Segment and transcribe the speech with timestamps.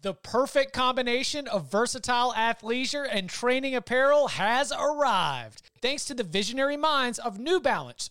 [0.00, 5.62] The perfect combination of versatile athleisure and training apparel has arrived.
[5.82, 8.10] Thanks to the visionary minds of New Balance,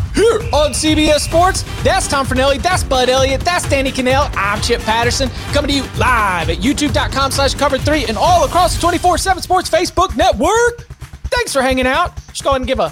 [0.13, 1.63] here on CBS Sports.
[1.83, 5.83] That's Tom Fornelli, that's Bud Elliott, that's Danny Kanell, I'm Chip Patterson, coming to you
[5.97, 10.87] live at youtube.com slash cover 3 and all across the 24-7 Sports Facebook network.
[11.25, 12.15] Thanks for hanging out.
[12.27, 12.89] Just go ahead and give a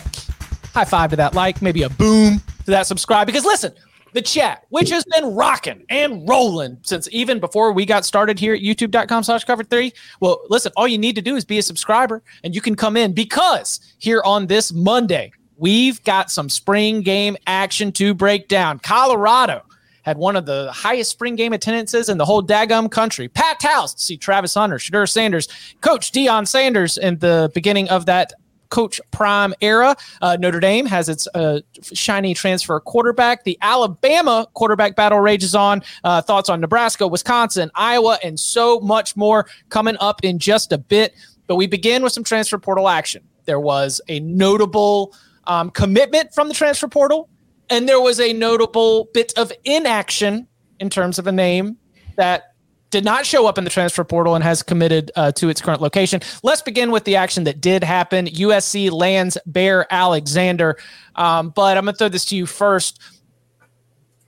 [0.73, 3.73] high five to that like, maybe a boom to that subscribe, because listen,
[4.13, 8.53] the chat, which has been rocking and rolling since even before we got started here
[8.53, 9.93] at youtube.com slash cover three.
[10.19, 12.97] Well, listen, all you need to do is be a subscriber and you can come
[12.97, 18.79] in because here on this Monday, we've got some spring game action to break down.
[18.79, 19.63] Colorado
[20.03, 23.27] had one of the highest spring game attendances in the whole dagum country.
[23.27, 25.47] Packed house to see Travis Hunter, Shedeur Sanders,
[25.81, 28.33] Coach Deion Sanders in the beginning of that
[28.69, 29.95] Coach Prime era.
[30.21, 33.43] Uh, Notre Dame has its uh, shiny transfer quarterback.
[33.43, 35.81] The Alabama quarterback battle rages on.
[36.03, 40.77] Uh, thoughts on Nebraska, Wisconsin, Iowa, and so much more coming up in just a
[40.77, 41.15] bit.
[41.47, 43.23] But we begin with some transfer portal action.
[43.45, 47.29] There was a notable um, commitment from the transfer portal,
[47.69, 50.47] and there was a notable bit of inaction
[50.79, 51.77] in terms of a name
[52.15, 52.53] that
[52.89, 55.81] did not show up in the transfer portal and has committed uh, to its current
[55.81, 56.21] location.
[56.43, 58.25] Let's begin with the action that did happen.
[58.25, 60.77] USC lands Bear Alexander.
[61.15, 62.99] Um, but I'm going to throw this to you first.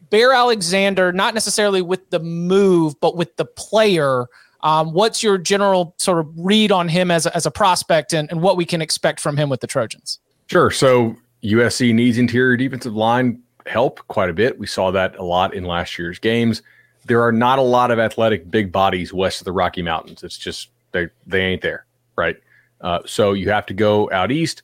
[0.10, 4.28] Bear Alexander, not necessarily with the move, but with the player.
[4.62, 8.30] Um, what's your general sort of read on him as a, as a prospect and,
[8.30, 10.20] and what we can expect from him with the Trojans?
[10.52, 10.70] Sure.
[10.70, 14.60] So USC needs interior defensive line help quite a bit.
[14.60, 16.62] We saw that a lot in last year's games
[17.06, 20.24] there are not a lot of athletic big bodies west of the Rocky Mountains.
[20.24, 21.86] It's just they they ain't there,
[22.16, 22.38] right?
[22.80, 24.64] Uh, so you have to go out east.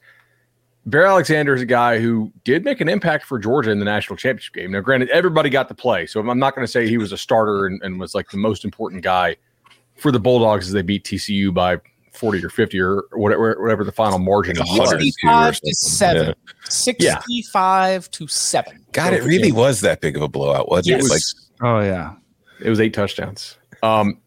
[0.85, 4.15] Bear Alexander is a guy who did make an impact for Georgia in the national
[4.15, 4.71] championship game.
[4.71, 7.17] Now, granted, everybody got to play, so I'm not going to say he was a
[7.17, 9.35] starter and, and, was like the most important guy
[9.97, 11.77] for the Bulldogs as they beat TCU by
[12.17, 14.89] 40 or 50 or whatever, whatever the final margin was.
[14.89, 16.27] 65 to 7.
[16.27, 16.33] Yeah.
[16.69, 18.07] 65 yeah.
[18.11, 18.85] to 7.
[18.91, 21.05] God, it really was that big of a blowout, wasn't yes.
[21.05, 21.11] it?
[21.11, 21.21] Like,
[21.69, 22.15] oh, yeah.
[22.59, 23.57] It was eight touchdowns.
[23.83, 24.19] Um,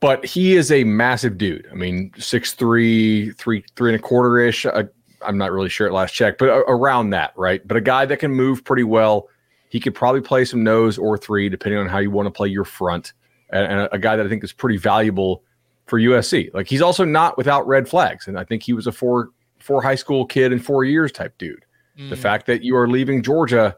[0.00, 1.68] but he is a massive dude.
[1.70, 4.66] I mean, six three, three three and a quarter ish.
[4.66, 4.82] Uh,
[5.24, 7.66] I'm not really sure at last check, but around that, right?
[7.66, 9.28] But a guy that can move pretty well.
[9.68, 12.48] He could probably play some nose or three, depending on how you want to play
[12.48, 13.12] your front.
[13.50, 15.44] And, and a, a guy that I think is pretty valuable
[15.86, 16.52] for USC.
[16.54, 19.82] Like he's also not without red flags, and I think he was a four four
[19.82, 21.64] high school kid in four years type dude.
[21.98, 22.10] Mm.
[22.10, 23.76] The fact that you are leaving Georgia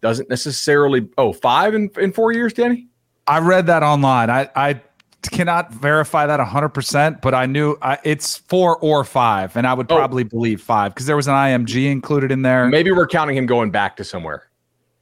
[0.00, 2.88] doesn't necessarily oh five in, in four years, Danny.
[3.26, 4.30] I read that online.
[4.30, 4.80] I I
[5.28, 9.90] cannot verify that 100%, but I knew I, it's four or five, and I would
[9.92, 9.96] oh.
[9.96, 10.28] probably oh.
[10.28, 12.68] believe five because there was an IMG included in there.
[12.68, 14.50] Maybe we're counting him going back to somewhere.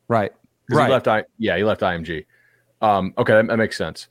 [0.08, 0.32] Right.
[0.70, 0.86] Right.
[0.86, 2.26] He left I yeah, he left IMG.
[2.80, 4.08] Um, okay, that, that, makes sense.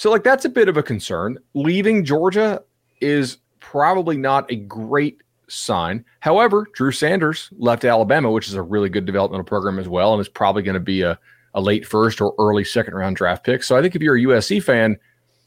[0.00, 1.36] So like that's a bit of a concern.
[1.52, 2.62] Leaving Georgia
[3.02, 6.06] is probably not a great sign.
[6.20, 10.20] However, Drew Sanders left Alabama, which is a really good developmental program as well, and
[10.22, 11.18] is probably going to be a,
[11.52, 13.62] a late first or early second round draft pick.
[13.62, 14.96] So I think if you're a USC fan,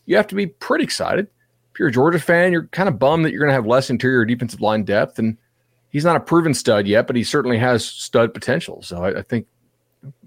[0.05, 1.25] you have to be pretty excited.
[1.73, 3.89] If you're a Georgia fan, you're kind of bummed that you're going to have less
[3.89, 5.17] interior defensive line depth.
[5.17, 5.35] And
[5.89, 8.83] he's not a proven stud yet, but he certainly has stud potential.
[8.83, 9.47] So I, I think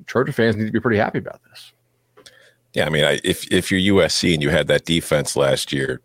[0.06, 1.72] Trojan fans need to be pretty happy about this.
[2.76, 6.02] Yeah, I mean, I, if if you're USC and you had that defense last year,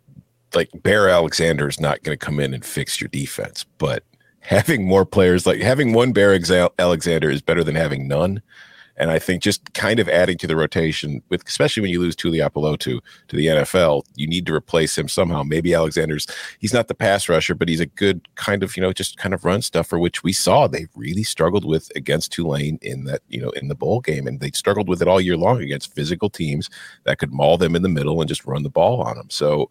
[0.55, 4.05] like Bear Alexander is not going to come in and fix your defense, but
[4.39, 6.33] having more players like having one Bear
[6.79, 8.41] Alexander is better than having none.
[8.97, 12.15] And I think just kind of adding to the rotation with, especially when you lose
[12.15, 15.43] Tuipulotu to to the NFL, you need to replace him somehow.
[15.43, 16.27] Maybe Alexander's
[16.59, 19.33] he's not the pass rusher, but he's a good kind of you know just kind
[19.33, 23.21] of run stuff for which we saw they really struggled with against Tulane in that
[23.29, 25.93] you know in the bowl game, and they struggled with it all year long against
[25.93, 26.69] physical teams
[27.03, 29.29] that could maul them in the middle and just run the ball on them.
[29.29, 29.69] So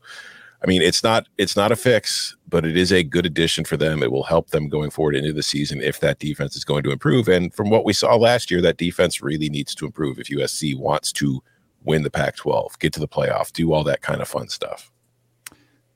[0.62, 3.76] I mean, it's not it's not a fix, but it is a good addition for
[3.76, 4.02] them.
[4.02, 6.90] It will help them going forward into the season if that defense is going to
[6.90, 7.28] improve.
[7.28, 10.76] And from what we saw last year, that defense really needs to improve if USC
[10.76, 11.42] wants to
[11.84, 14.92] win the Pac-12, get to the playoff, do all that kind of fun stuff.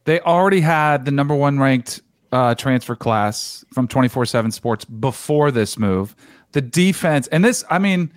[0.04, 2.00] They already had the number one ranked
[2.32, 6.16] uh, transfer class from 24/7 Sports before this move.
[6.52, 8.12] The defense, and this, I mean,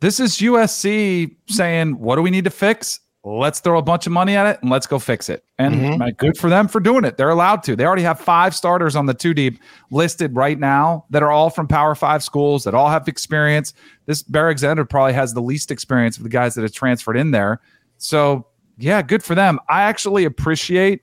[0.00, 3.00] this is USC saying, "What do we need to fix?"
[3.36, 5.44] Let's throw a bunch of money at it and let's go fix it.
[5.58, 6.08] And mm-hmm.
[6.16, 7.16] good for them for doing it.
[7.16, 7.76] They're allowed to.
[7.76, 9.60] They already have five starters on the two deep
[9.90, 13.74] listed right now that are all from Power Five schools that all have experience.
[14.06, 17.30] This Bear Alexander probably has the least experience of the guys that have transferred in
[17.30, 17.60] there.
[17.98, 18.46] So,
[18.78, 19.58] yeah, good for them.
[19.68, 21.02] I actually appreciate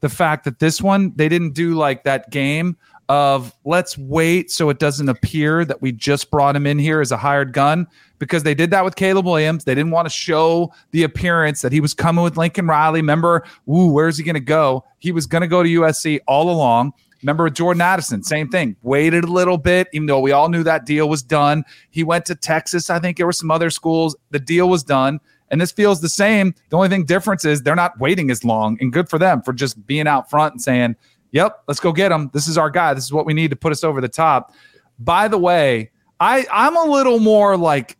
[0.00, 2.76] the fact that this one, they didn't do like that game
[3.08, 7.12] of let's wait so it doesn't appear that we just brought him in here as
[7.12, 7.86] a hired gun
[8.18, 9.64] because they did that with Caleb Williams.
[9.64, 13.00] They didn't want to show the appearance that he was coming with Lincoln Riley.
[13.00, 14.84] Remember, ooh, where's he going to go?
[14.98, 16.92] He was going to go to USC all along.
[17.22, 18.76] Remember with Jordan Addison, same thing.
[18.82, 21.64] Waited a little bit, even though we all knew that deal was done.
[21.90, 22.90] He went to Texas.
[22.90, 24.16] I think there were some other schools.
[24.30, 25.20] The deal was done.
[25.50, 26.54] And this feels the same.
[26.70, 29.52] The only thing difference is they're not waiting as long, and good for them for
[29.52, 30.96] just being out front and saying,
[31.32, 32.30] Yep, let's go get him.
[32.32, 32.94] This is our guy.
[32.94, 34.54] This is what we need to put us over the top.
[34.98, 35.90] By the way,
[36.20, 37.96] I I'm a little more like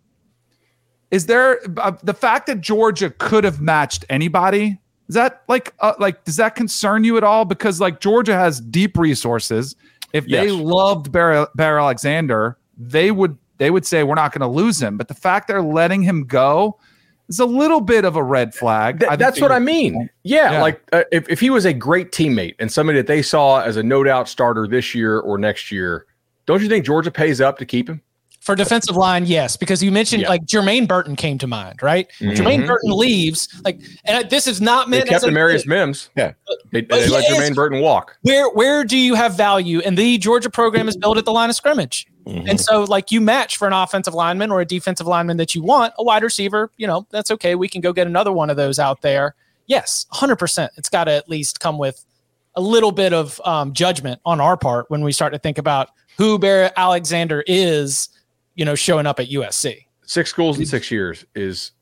[1.11, 4.78] is there uh, the fact that Georgia could have matched anybody?
[5.08, 7.44] Is that like uh, like does that concern you at all?
[7.44, 9.76] Because like Georgia has deep resources.
[10.12, 10.44] If yes.
[10.44, 14.81] they loved Bear, Bear Alexander, they would they would say we're not going to lose
[14.81, 14.96] him.
[14.96, 16.78] But the fact they're letting him go
[17.28, 19.00] is a little bit of a red flag.
[19.00, 20.08] Th- that's what I mean.
[20.23, 20.62] Yeah, yeah.
[20.62, 23.76] like uh, if if he was a great teammate and somebody that they saw as
[23.76, 26.06] a no doubt starter this year or next year,
[26.46, 28.00] don't you think Georgia pays up to keep him?
[28.40, 30.28] For defensive line, yes, because you mentioned yeah.
[30.28, 32.08] like Jermaine Burton came to mind, right?
[32.20, 32.40] Mm-hmm.
[32.40, 35.06] Jermaine Burton leaves, like, and this is not meant.
[35.06, 36.11] They kept Amarius Mims.
[36.14, 36.32] Yeah,
[36.70, 38.17] they, they let Jermaine Burton walk.
[38.23, 39.81] Where where do you have value?
[39.81, 42.49] And the Georgia program is built at the line of scrimmage, mm-hmm.
[42.49, 45.62] and so like you match for an offensive lineman or a defensive lineman that you
[45.62, 46.70] want, a wide receiver.
[46.76, 47.55] You know that's okay.
[47.55, 49.34] We can go get another one of those out there.
[49.67, 50.73] Yes, hundred percent.
[50.76, 52.05] It's got to at least come with
[52.55, 55.90] a little bit of um, judgment on our part when we start to think about
[56.17, 58.08] who Bear Alexander is
[58.56, 59.84] you know, showing up at USC.
[60.05, 61.73] Six schools in six years is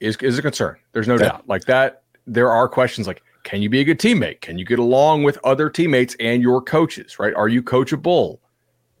[0.00, 0.76] is is a concern.
[0.92, 1.28] There's no yeah.
[1.28, 1.48] doubt.
[1.48, 4.40] Like that, there are questions like, can you be a good teammate?
[4.40, 7.18] Can you get along with other teammates and your coaches?
[7.18, 7.34] Right?
[7.34, 8.38] Are you coachable?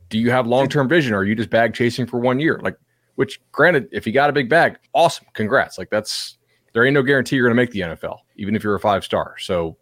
[0.08, 1.14] Do you have long term vision?
[1.14, 2.60] Or are you just bag chasing for one year?
[2.62, 2.76] Like,
[3.16, 5.78] which granted, if you got a big bag, awesome, congrats.
[5.78, 6.38] Like that's
[6.72, 9.04] there ain't no guarantee you're going to make the NFL, even if you're a five
[9.04, 9.36] star.
[9.38, 9.76] So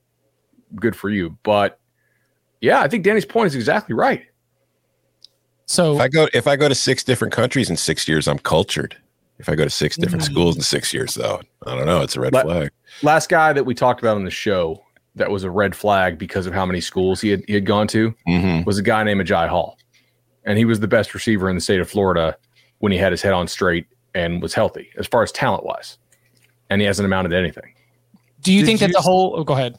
[0.77, 1.37] good for you.
[1.43, 1.79] But
[2.61, 4.23] yeah, I think Danny's point is exactly right.
[5.67, 8.39] So if I go if I go to six different countries in six years, I'm
[8.39, 8.97] cultured.
[9.39, 10.33] If I go to six different mm-hmm.
[10.33, 12.03] schools in six years, though, I don't know.
[12.03, 12.71] It's a red La- flag.
[13.03, 14.81] Last guy that we talked about on the show
[15.17, 17.89] that was a red flag because of how many schools he had he had gone
[17.89, 18.63] to mm-hmm.
[18.65, 19.79] was a guy named Agiye Hall,
[20.45, 22.37] and he was the best receiver in the state of Florida
[22.79, 25.99] when he had his head on straight and was healthy as far as talent wise,
[26.71, 27.75] and he hasn't amounted to anything.
[28.41, 29.35] Do you Did think you, that the whole?
[29.37, 29.79] Oh, go ahead.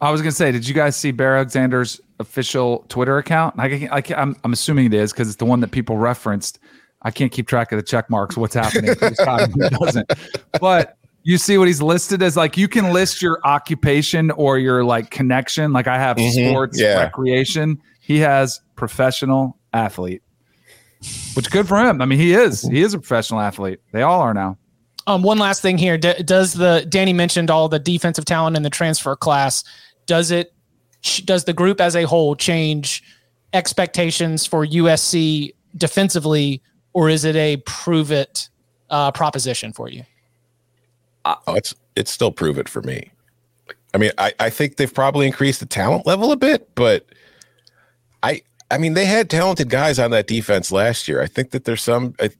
[0.00, 3.54] I was gonna say, did you guys see Bear Alexander's official Twitter account?
[3.58, 6.58] I, I, I'm, I'm assuming it is because it's the one that people referenced.
[7.02, 8.94] I can't keep track of the check marks, what's happening.
[9.00, 10.10] who doesn't?
[10.60, 14.84] But you see what he's listed as like you can list your occupation or your
[14.84, 15.72] like connection.
[15.72, 17.02] Like I have mm-hmm, sports, yeah.
[17.02, 17.80] recreation.
[18.00, 20.22] He has professional athlete,
[21.34, 22.00] which good for him.
[22.00, 22.62] I mean, he is.
[22.62, 23.80] He is a professional athlete.
[23.92, 24.58] They all are now.
[25.06, 25.96] Um, one last thing here.
[25.96, 29.62] D- does the Danny mentioned all the defensive talent in the transfer class?
[30.06, 30.52] Does it
[31.24, 33.02] does the group as a whole change
[33.52, 38.48] expectations for USC defensively, or is it a prove it
[38.90, 40.02] uh, proposition for you?
[41.26, 43.10] oh, it's it's still prove it for me.
[43.94, 47.06] I mean, I, I think they've probably increased the talent level a bit, but
[48.22, 51.22] I I mean they had talented guys on that defense last year.
[51.22, 52.14] I think that there's some.
[52.20, 52.30] I,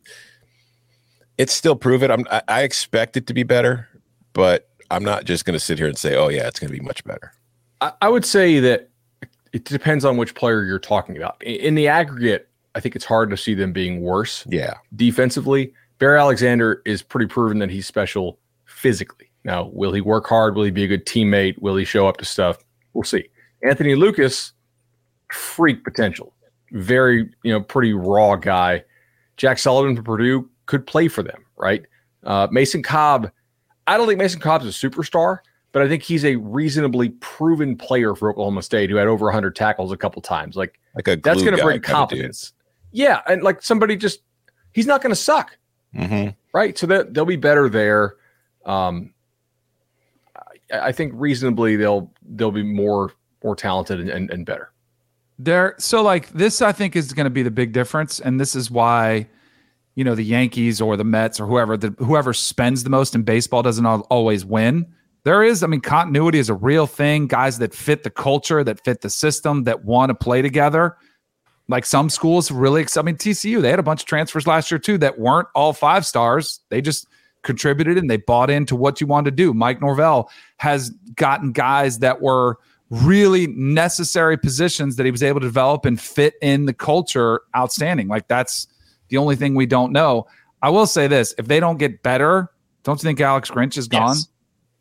[1.39, 2.11] it's still proven.
[2.11, 3.89] I'm I, I expect it to be better,
[4.33, 6.79] but I'm not just going to sit here and say, oh yeah, it's going to
[6.79, 7.33] be much better.
[7.81, 8.89] I, I would say that
[9.53, 11.43] it depends on which player you're talking about.
[11.43, 14.45] In, in the aggregate, I think it's hard to see them being worse.
[14.49, 19.31] Yeah, defensively, Bear Alexander is pretty proven that he's special physically.
[19.45, 20.57] Now, will he work hard?
[20.57, 21.61] Will he be a good teammate?
[21.61, 22.59] Will he show up to stuff?
[22.95, 23.29] We'll see.
[23.63, 24.53] Anthony Lucas,
[25.33, 26.35] freak potential,
[26.73, 28.85] very you know pretty raw guy.
[29.37, 31.85] Jack Sullivan for Purdue could play for them, right?
[32.25, 33.31] Uh, Mason Cobb,
[33.87, 35.39] I don't think Mason Cobb's a superstar,
[35.73, 39.55] but I think he's a reasonably proven player for Oklahoma State who had over 100
[39.55, 40.57] tackles a couple times.
[40.57, 42.53] Like, like a that's going to bring confidence.
[42.93, 44.21] Yeah, and like somebody just
[44.73, 45.57] he's not going to suck,
[45.95, 46.31] mm-hmm.
[46.53, 46.77] right?
[46.77, 48.17] So that they'll be better there.
[48.65, 49.13] Um,
[50.73, 53.13] I, I think reasonably they'll they'll be more
[53.45, 54.73] more talented and, and, and better.
[55.39, 58.57] There, so like this, I think is going to be the big difference, and this
[58.57, 59.29] is why
[59.95, 63.23] you know the Yankees or the Mets or whoever the whoever spends the most in
[63.23, 64.87] baseball doesn't always win.
[65.25, 67.27] There is, I mean, continuity is a real thing.
[67.27, 70.97] Guys that fit the culture, that fit the system, that want to play together.
[71.69, 74.79] Like some schools really, I mean, TCU they had a bunch of transfers last year
[74.79, 76.61] too that weren't all five stars.
[76.69, 77.09] They just
[77.43, 79.53] contributed and they bought into what you wanted to do.
[79.53, 82.59] Mike Norvell has gotten guys that were
[82.91, 88.09] really necessary positions that he was able to develop and fit in the culture outstanding.
[88.09, 88.67] Like that's
[89.09, 90.27] the only thing we don't know.
[90.63, 92.51] I will say this: if they don't get better,
[92.85, 94.17] don't you think Alex Grinch is gone?
[94.17, 94.29] Yes.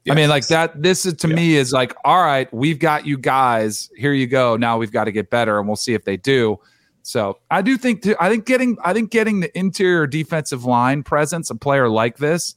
[0.06, 0.14] Yes.
[0.14, 0.82] I mean, like that.
[0.84, 1.36] This is to yeah.
[1.36, 3.90] me is like, all right, we've got you guys.
[3.98, 4.56] Here you go.
[4.56, 6.60] Now we've got to get better, and we'll see if they do.
[7.02, 8.06] So I do think.
[8.20, 8.78] I think getting.
[8.84, 12.56] I think getting the interior defensive line presence, a player like this,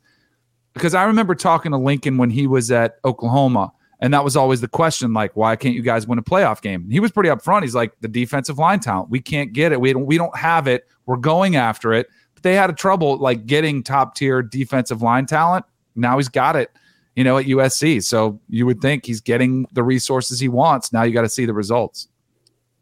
[0.74, 4.60] because I remember talking to Lincoln when he was at Oklahoma, and that was always
[4.60, 6.82] the question, like, why can't you guys win a playoff game?
[6.82, 7.62] And he was pretty upfront.
[7.62, 9.80] He's like, the defensive line talent, we can't get it.
[9.80, 10.06] We don't.
[10.06, 10.86] We don't have it.
[11.06, 12.08] We're going after it.
[12.34, 15.64] But they had a trouble like getting top tier defensive line talent.
[15.96, 16.70] Now he's got it,
[17.16, 18.04] you know, at USC.
[18.04, 20.92] So you would think he's getting the resources he wants.
[20.92, 22.06] Now you got to see the results.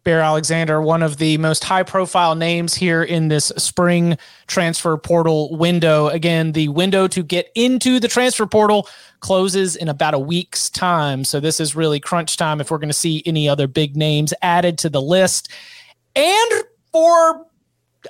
[0.06, 5.56] Bear Alexander, one of the most high profile names here in this spring transfer portal
[5.56, 6.06] window.
[6.06, 11.24] Again, the window to get into the transfer portal closes in about a week's time.
[11.24, 14.32] So this is really crunch time if we're going to see any other big names
[14.42, 15.48] added to the list.
[16.14, 16.52] And
[16.92, 17.44] for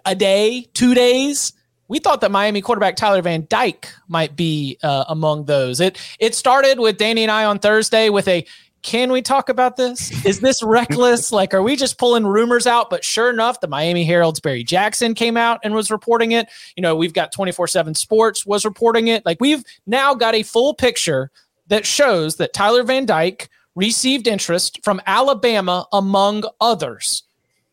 [0.04, 1.54] a day, two days.
[1.88, 5.80] We thought that Miami quarterback Tyler Van Dyke might be uh, among those.
[5.80, 8.44] It it started with Danny and I on Thursday with a
[8.86, 10.24] can we talk about this?
[10.24, 11.32] Is this reckless?
[11.32, 12.88] like, are we just pulling rumors out?
[12.88, 16.48] But sure enough, the Miami Herald's Barry Jackson came out and was reporting it.
[16.76, 19.26] You know, we've got 24 7 Sports was reporting it.
[19.26, 21.32] Like, we've now got a full picture
[21.66, 27.24] that shows that Tyler Van Dyke received interest from Alabama, among others.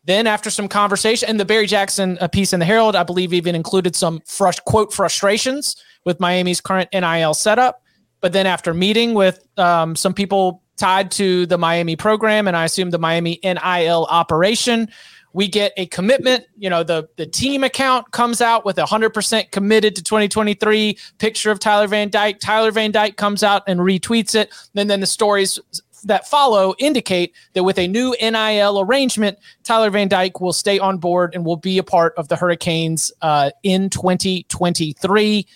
[0.05, 3.33] Then, after some conversation, and the Barry Jackson uh, piece in the Herald, I believe
[3.33, 7.83] even included some frust- quote frustrations with Miami's current NIL setup.
[8.19, 12.65] But then, after meeting with um, some people tied to the Miami program, and I
[12.65, 14.89] assume the Miami NIL operation,
[15.31, 16.43] we get a commitment.
[16.57, 20.97] You know, the the team account comes out with a hundred percent committed to 2023
[21.19, 22.37] picture of Tyler Van Dyke.
[22.41, 24.53] Tyler Van Dyke comes out and retweets it.
[24.75, 25.57] And then the stories
[26.03, 30.97] that follow indicate that with a new NIL arrangement, Tyler Van Dyke will stay on
[30.97, 35.47] board and will be a part of the Hurricanes uh, in 2023.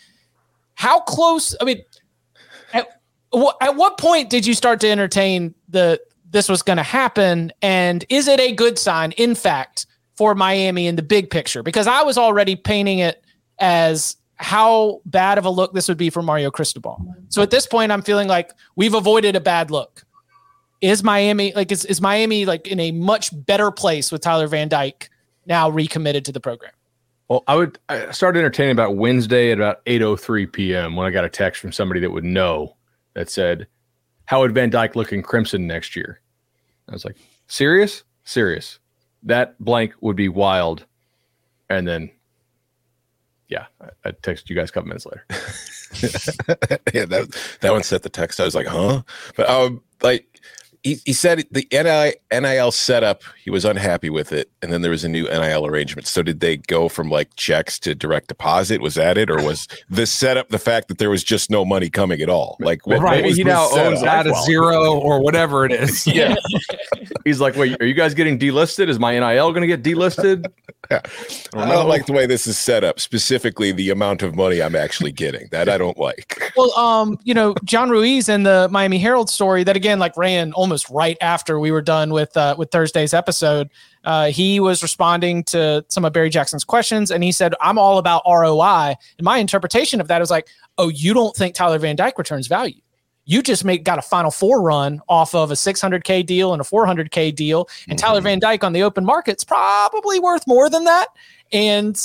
[0.75, 1.53] How close?
[1.59, 1.81] I mean,
[3.33, 7.51] at, at what point did you start to entertain the this was going to happen?
[7.61, 11.63] And is it a good sign, in fact, for Miami in the big picture?
[11.63, 13.23] Because I was already painting it
[13.59, 17.01] as how bad of a look this would be for Mario Cristobal.
[17.29, 20.05] So at this point, I'm feeling like we've avoided a bad look
[20.81, 24.67] is Miami like is, is Miami like in a much better place with Tyler Van
[24.67, 25.09] Dyke
[25.45, 26.71] now recommitted to the program?
[27.29, 30.95] Well, I would I started entertaining about Wednesday at about 8:03 p.m.
[30.95, 32.75] when I got a text from somebody that would know
[33.17, 33.67] that said,
[34.25, 36.21] "How would Van Dyke look in crimson next year?"
[36.87, 38.03] I was like, "Serious?
[38.23, 38.79] Serious?
[39.23, 40.85] That blank would be wild."
[41.67, 42.11] And then,
[43.49, 45.25] yeah, I, I texted you guys a couple minutes later.
[46.93, 48.39] yeah, that that one set the text.
[48.39, 49.01] I was like, "Huh?"
[49.35, 50.36] But um, like
[50.83, 54.49] he, he said the NIL, NIL setup, he was unhappy with it.
[54.61, 56.07] And then there was a new NIL arrangement.
[56.07, 58.81] So did they go from like checks to direct deposit?
[58.81, 59.29] Was that it?
[59.29, 62.57] Or was the setup the fact that there was just no money coming at all?
[62.59, 63.21] Like, what, right.
[63.21, 63.87] what was he now setup?
[63.87, 66.07] owns that a zero or whatever it is.
[66.17, 66.35] Yeah.
[67.25, 68.87] He's like, wait, are you guys getting delisted?
[68.87, 70.45] Is my NIL going to get delisted?
[70.91, 71.01] yeah.
[71.53, 74.75] I don't like the way this is set up, specifically the amount of money I'm
[74.75, 75.47] actually getting.
[75.51, 76.53] That I don't like.
[76.55, 80.53] Well, um, you know, John Ruiz and the Miami Herald story that again, like ran
[80.67, 83.69] almost right after we were done with uh, with Thursday's episode.
[84.03, 87.97] Uh, he was responding to some of Barry Jackson's questions, and he said, "I'm all
[87.97, 91.95] about ROI." And my interpretation of that is like, "Oh, you don't think Tyler Van
[91.95, 92.81] Dyke returns value?
[93.23, 96.65] You just make got a Final Four run off of a 600k deal and a
[96.65, 101.07] 400k deal, and Tyler Van Dyke on the open market's probably worth more than that."
[101.53, 101.97] And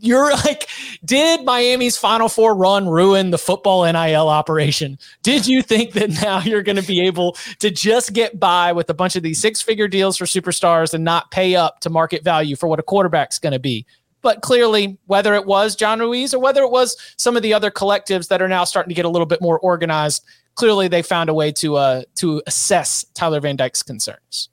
[0.00, 0.68] you're like,
[1.04, 4.98] did Miami's Final Four run ruin the football NIL operation?
[5.22, 8.90] Did you think that now you're going to be able to just get by with
[8.90, 12.24] a bunch of these six figure deals for superstars and not pay up to market
[12.24, 13.86] value for what a quarterback's going to be?
[14.22, 17.70] But clearly, whether it was John Ruiz or whether it was some of the other
[17.70, 20.24] collectives that are now starting to get a little bit more organized,
[20.56, 24.48] clearly they found a way to uh, to assess Tyler Van Dyke's concerns.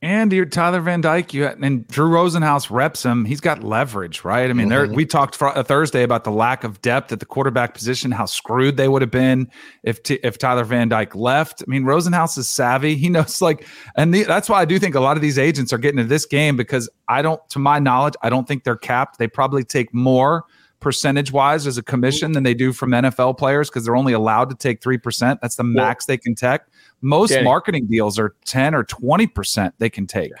[0.00, 3.24] And you're Tyler Van Dyke, you and Drew Rosenhaus reps him.
[3.24, 4.48] He's got leverage, right?
[4.48, 7.26] I mean, there we talked fr- uh, Thursday about the lack of depth at the
[7.26, 9.50] quarterback position, how screwed they would have been
[9.82, 11.64] if t- if Tyler Van Dyke left.
[11.66, 12.94] I mean, Rosenhaus is savvy.
[12.94, 15.72] He knows like, and the, that's why I do think a lot of these agents
[15.72, 18.76] are getting into this game because I don't, to my knowledge, I don't think they're
[18.76, 19.18] capped.
[19.18, 20.44] They probably take more
[20.80, 24.48] percentage wise as a commission than they do from NFL players because they're only allowed
[24.50, 25.40] to take three percent.
[25.40, 26.60] That's the max they can take.
[27.00, 27.44] Most Danny.
[27.44, 30.32] marketing deals are 10 or 20% they can take.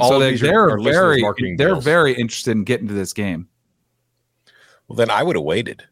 [0.00, 1.22] All so they, are very
[1.56, 1.84] they're deals.
[1.84, 3.48] very interested in getting to this game.
[4.88, 5.84] Well, then I would have waited.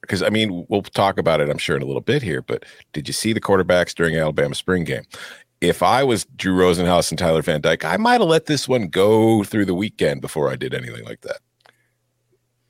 [0.00, 2.42] Because I mean, we'll talk about it, I'm sure, in a little bit here.
[2.42, 5.04] But did you see the quarterbacks during Alabama spring game?
[5.60, 8.88] If I was Drew Rosenhaus and Tyler Van Dyke, I might have let this one
[8.88, 11.40] go through the weekend before I did anything like that.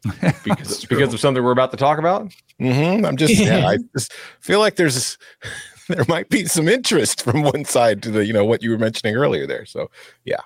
[0.45, 2.33] because, because of something we're about to talk about?
[2.61, 3.04] Mm-hmm.
[3.04, 5.19] I'm just, yeah, I just feel like there's
[5.88, 8.78] there might be some interest from one side to the, you know, what you were
[8.78, 9.66] mentioning earlier there.
[9.66, 9.90] So,
[10.25, 10.40] yeah.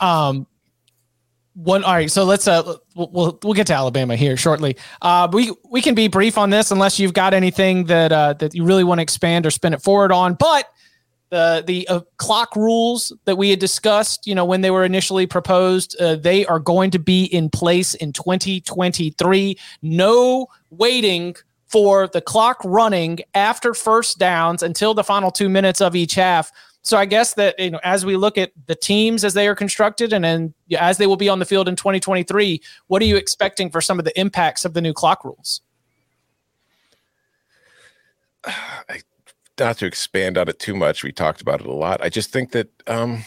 [0.00, 0.46] Um,
[1.54, 1.84] one.
[1.84, 2.10] All right.
[2.10, 4.76] So let's uh, we'll we'll, we'll get to Alabama here shortly.
[5.02, 8.54] Uh, we we can be brief on this unless you've got anything that uh, that
[8.54, 10.34] you really want to expand or spin it forward on.
[10.34, 10.66] But
[11.30, 15.26] the the uh, clock rules that we had discussed, you know, when they were initially
[15.26, 19.58] proposed, uh, they are going to be in place in 2023.
[19.82, 21.34] No waiting
[21.66, 26.50] for the clock running after first downs until the final two minutes of each half.
[26.82, 29.54] So I guess that you know, as we look at the teams as they are
[29.54, 33.16] constructed, and then as they will be on the field in 2023, what are you
[33.16, 35.60] expecting for some of the impacts of the new clock rules?
[38.44, 39.02] I,
[39.60, 42.02] not to expand on it too much, we talked about it a lot.
[42.02, 43.22] I just think that um,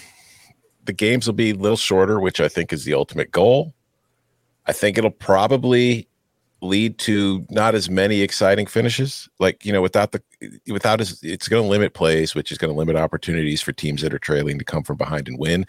[0.83, 3.73] the games will be a little shorter, which I think is the ultimate goal.
[4.65, 6.07] I think it'll probably
[6.61, 9.29] lead to not as many exciting finishes.
[9.39, 10.21] Like you know, without the
[10.67, 14.01] without as it's going to limit plays, which is going to limit opportunities for teams
[14.01, 15.65] that are trailing to come from behind and win.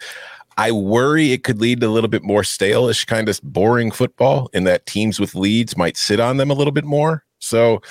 [0.57, 4.49] I worry it could lead to a little bit more stale-ish kind of boring football,
[4.53, 7.25] in that teams with leads might sit on them a little bit more.
[7.39, 7.81] So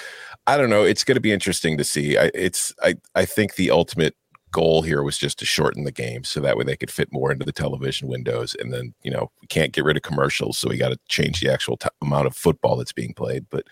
[0.46, 0.82] I don't know.
[0.84, 2.18] It's going to be interesting to see.
[2.18, 4.14] I, it's I I think the ultimate
[4.52, 7.32] goal here was just to shorten the game so that way they could fit more
[7.32, 8.54] into the television windows.
[8.60, 11.40] And then you know we can't get rid of commercials, so we got to change
[11.40, 13.46] the actual t- amount of football that's being played.
[13.50, 13.66] But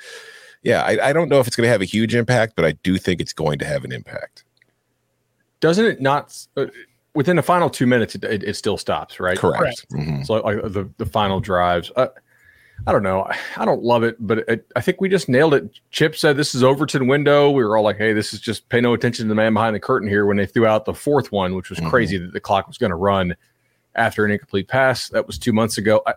[0.62, 2.72] yeah, I, I don't know if it's going to have a huge impact, but I
[2.82, 4.44] do think it's going to have an impact.
[5.60, 6.36] Doesn't it not?
[6.56, 6.66] Uh,
[7.14, 9.38] within the final two minutes, it, it, it still stops, right?
[9.38, 9.84] Correct.
[9.92, 10.26] Mhm.
[10.26, 11.92] So like the the final drives.
[11.96, 12.08] Uh,
[12.86, 13.28] I don't know.
[13.56, 15.70] I don't love it, but it, I think we just nailed it.
[15.90, 17.50] Chip said this is Overton window.
[17.50, 19.76] We were all like, "Hey, this is just pay no attention to the man behind
[19.76, 21.90] the curtain here." When they threw out the fourth one, which was Mhm.
[21.90, 23.36] crazy that the clock was going to run
[23.94, 25.08] after an incomplete pass.
[25.10, 26.02] That was two months ago.
[26.06, 26.14] I,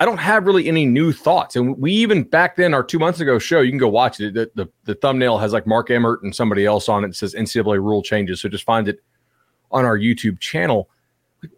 [0.00, 3.20] I don't have really any new thoughts, and we even back then our two months
[3.20, 3.60] ago show.
[3.60, 4.34] You can go watch it.
[4.34, 7.10] The, the, the thumbnail has like Mark Emmert and somebody else on it.
[7.10, 8.40] It says NCAA rule changes.
[8.40, 8.98] So just find it
[9.70, 10.88] on our YouTube channel.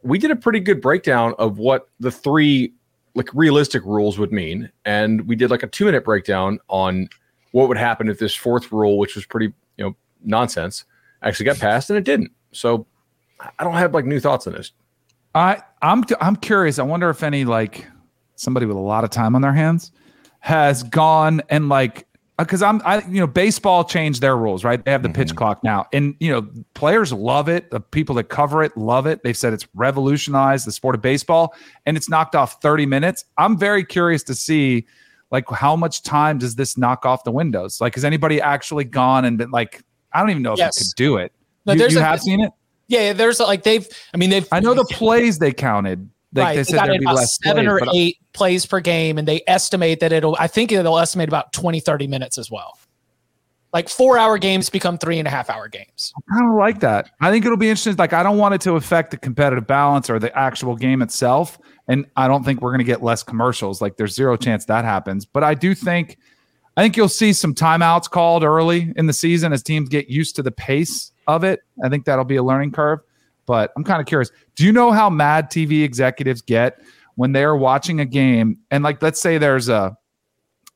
[0.02, 2.74] We did a pretty good breakdown of what the three
[3.14, 7.09] like realistic rules would mean, and we did like a two minute breakdown on
[7.53, 10.85] what would happen if this fourth rule, which was pretty you know nonsense,
[11.22, 12.33] actually got passed, and it didn't.
[12.53, 12.87] So
[13.59, 14.72] I don't have like new thoughts on this.
[15.35, 16.79] I I'm I'm curious.
[16.79, 17.87] I wonder if any like
[18.37, 19.92] somebody with a lot of time on their hands
[20.40, 24.84] has gone and like Uh, because I'm I you know baseball changed their rules right.
[24.84, 25.38] They have the pitch mm-hmm.
[25.38, 27.70] clock now, and you know players love it.
[27.70, 29.22] The people that cover it love it.
[29.22, 31.54] They've said it's revolutionized the sport of baseball,
[31.86, 33.24] and it's knocked off 30 minutes.
[33.38, 34.86] I'm very curious to see
[35.30, 37.80] like how much time does this knock off the windows?
[37.80, 39.82] Like, has anybody actually gone and been like?
[40.12, 40.78] I don't even know if Yes.
[40.78, 41.32] you could do it.
[41.66, 42.52] No, you you a- have seen it.
[42.88, 43.86] Yeah, there's like they've.
[44.12, 44.46] I mean, they've.
[44.52, 46.08] I know the plays they counted.
[46.34, 48.18] Like right, they they said there'd be about less seven plays, or but I- eight
[48.32, 50.36] plays per game, and they estimate that it'll.
[50.38, 52.76] I think they'll estimate about 20, 30 minutes as well.
[53.72, 56.12] Like four hour games become three and a half hour games.
[56.32, 57.10] I don't like that.
[57.20, 57.96] I think it'll be interesting.
[57.96, 61.58] Like, I don't want it to affect the competitive balance or the actual game itself.
[61.88, 63.82] And I don't think we're going to get less commercials.
[63.82, 65.24] Like, there's zero chance that happens.
[65.24, 66.18] But I do think,
[66.76, 70.36] I think you'll see some timeouts called early in the season as teams get used
[70.36, 71.58] to the pace of it.
[71.84, 73.00] I think that'll be a learning curve.
[73.46, 74.30] But I'm kind of curious.
[74.57, 76.80] Do you know how mad TV executives get
[77.16, 78.59] when they're watching a game?
[78.70, 79.96] And, like, let's say there's a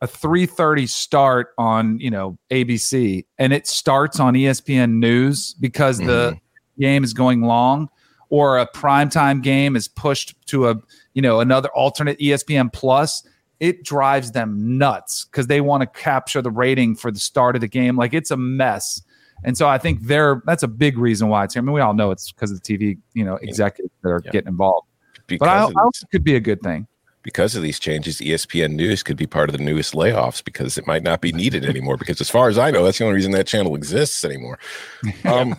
[0.00, 6.04] a 3:30 start on you know ABC and it starts on ESPN News because the
[6.04, 6.80] mm-hmm.
[6.80, 7.88] game is going long
[8.28, 10.76] or a primetime game is pushed to a
[11.14, 13.26] you know another alternate ESPN plus
[13.60, 17.60] it drives them nuts because they want to capture the rating for the start of
[17.60, 17.96] the game.
[17.96, 19.02] Like it's a mess
[19.44, 21.62] and so I think they're that's a big reason why it's here.
[21.62, 24.22] I mean we all know it's because of the TV you know executives that are
[24.24, 24.30] Yeah.
[24.32, 24.86] getting involved
[25.26, 26.86] Because, but I, I of hope these, it could be a good thing
[27.22, 30.86] because of these changes, ESPN News could be part of the newest layoffs because it
[30.86, 31.98] might not be needed anymore.
[31.98, 34.58] Because as far as I know, that's the only reason that channel exists anymore.
[35.26, 35.56] Um,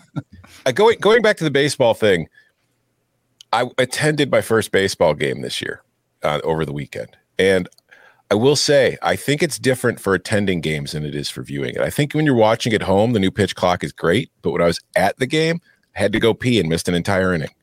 [0.74, 2.28] going going back to the baseball thing,
[3.52, 5.82] I attended my first baseball game this year
[6.22, 7.68] uh, over the weekend, and
[8.30, 11.74] I will say I think it's different for attending games than it is for viewing
[11.74, 11.80] it.
[11.80, 14.62] I think when you're watching at home, the new pitch clock is great, but when
[14.62, 15.60] I was at the game,
[15.96, 17.50] I had to go pee and missed an entire inning.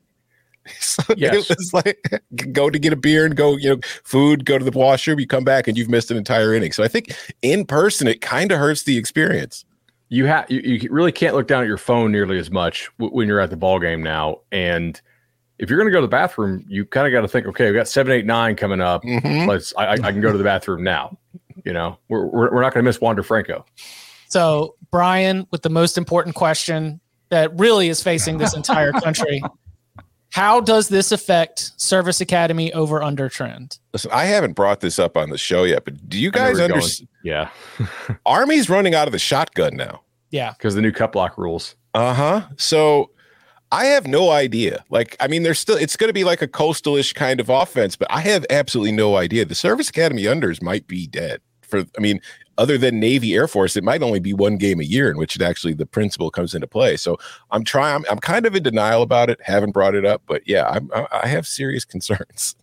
[0.80, 1.48] So Yes.
[1.50, 1.98] it was like
[2.52, 5.26] go to get a beer and go, you know, food, go to the washroom, you
[5.26, 6.72] come back and you've missed an entire inning.
[6.72, 9.64] So I think in person it kind of hurts the experience.
[10.10, 13.14] you have you, you really can't look down at your phone nearly as much w-
[13.16, 15.00] when you're at the ball game now and
[15.58, 17.70] if you're going to go to the bathroom you kind of got to think okay
[17.70, 19.46] we got seven eight nine coming up Mhm.
[19.46, 21.16] let's I, I I can go to the bathroom now
[21.64, 23.64] you know we're, we're, we're not going to miss wander franco
[24.28, 29.42] So Brian, with the most important question that really is facing this entire country,
[30.30, 33.78] how does this affect Service Academy over under trend?
[33.92, 37.08] Listen, I haven't brought this up on the show yet, but do you guys understand?
[37.24, 37.34] going.
[37.34, 40.02] yeah Army's running out of the shotgun now.
[40.30, 42.42] Yeah, because the new cup block rules Uh huh.
[42.58, 43.10] So
[43.70, 44.84] I have no idea.
[44.88, 47.96] Like, I mean, there's still, it's going to be like a coastal-ish kind of offense,
[47.96, 49.44] but I have absolutely no idea.
[49.44, 51.40] The Service Academy unders might be dead.
[51.60, 52.20] For, I mean,
[52.56, 55.36] other than Navy Air Force, it might only be one game a year in which
[55.36, 56.96] it actually the principle comes into play.
[56.96, 57.18] So
[57.50, 57.96] I'm trying.
[57.96, 59.38] I'm, I'm kind of in denial about it.
[59.42, 62.56] Haven't brought it up, but yeah, I'm, I I have serious concerns.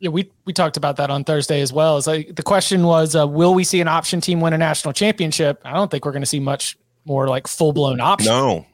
[0.00, 0.08] yeah.
[0.08, 1.98] We we talked about that on Thursday as well.
[1.98, 4.92] It's like the question was, uh, will we see an option team win a national
[4.94, 5.60] championship?
[5.64, 8.32] I don't think we're going to see much more like full blown option.
[8.32, 8.66] No,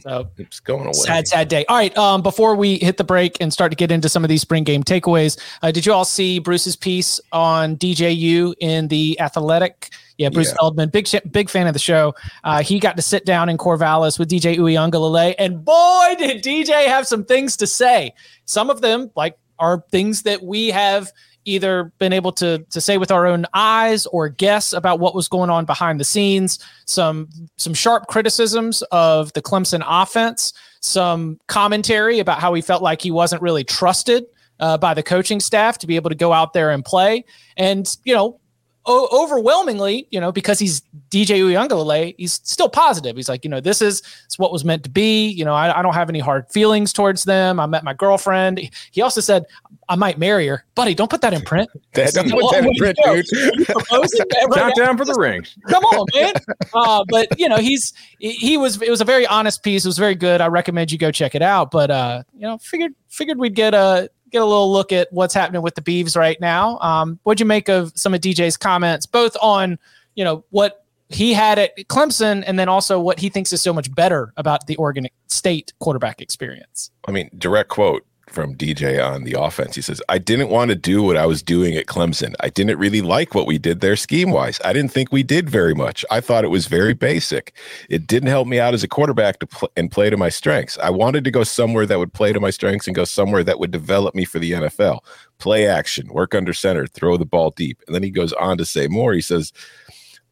[0.00, 0.92] So it's going away.
[0.92, 1.64] Sad, sad day.
[1.68, 1.96] All right.
[1.96, 4.64] Um, before we hit the break and start to get into some of these spring
[4.64, 9.90] game takeaways, uh, did you all see Bruce's piece on DJU in the Athletic?
[10.18, 10.56] Yeah, Bruce Yeah.
[10.60, 12.14] Feldman, big big fan of the show.
[12.44, 16.86] Uh, he got to sit down in Corvallis with DJ Uiagalelei, and boy, did DJ
[16.86, 18.12] have some things to say.
[18.44, 21.10] Some of them, like, are things that we have
[21.44, 25.28] either been able to to say with our own eyes or guess about what was
[25.28, 26.58] going on behind the scenes.
[26.86, 30.52] Some some sharp criticisms of the Clemson offense.
[30.80, 34.24] Some commentary about how he felt like he wasn't really trusted
[34.60, 37.24] uh, by the coaching staff to be able to go out there and play.
[37.56, 38.40] And you know,
[38.86, 43.16] o- overwhelmingly, you know, because he's DJ Uiagalelei, he's still positive.
[43.16, 44.02] He's like, you know, this is
[44.36, 45.28] what was meant to be.
[45.28, 47.60] You know, I, I don't have any hard feelings towards them.
[47.60, 48.70] I met my girlfriend.
[48.90, 49.44] He also said,
[49.88, 50.94] I might marry her, buddy.
[50.94, 51.68] Don't put that in print.
[51.94, 53.66] That, don't put that in what do you print, dude.
[54.54, 56.34] Count down for the rings Come on, man.
[56.72, 59.84] Uh, but you know, he's he- he was it was a very honest piece.
[59.84, 60.40] It was very good.
[60.40, 61.70] I recommend you go check it out.
[61.70, 65.34] But uh, you know, figured figured we'd get a get a little look at what's
[65.34, 66.78] happening with the Beavs right now.
[66.80, 69.78] Um, what'd you make of some of DJ's comments, both on
[70.14, 73.72] you know what he had at Clemson, and then also what he thinks is so
[73.72, 76.90] much better about the Oregon State quarterback experience.
[77.06, 79.74] I mean, direct quote from DJ on the offense.
[79.74, 82.34] He says, I didn't want to do what I was doing at Clemson.
[82.40, 84.60] I didn't really like what we did there scheme wise.
[84.64, 86.04] I didn't think we did very much.
[86.10, 87.54] I thought it was very basic.
[87.88, 90.78] It didn't help me out as a quarterback to pl- and play to my strengths.
[90.78, 93.58] I wanted to go somewhere that would play to my strengths and go somewhere that
[93.58, 95.00] would develop me for the NFL.
[95.38, 97.82] Play action, work under center, throw the ball deep.
[97.86, 99.12] And then he goes on to say more.
[99.12, 99.52] He says,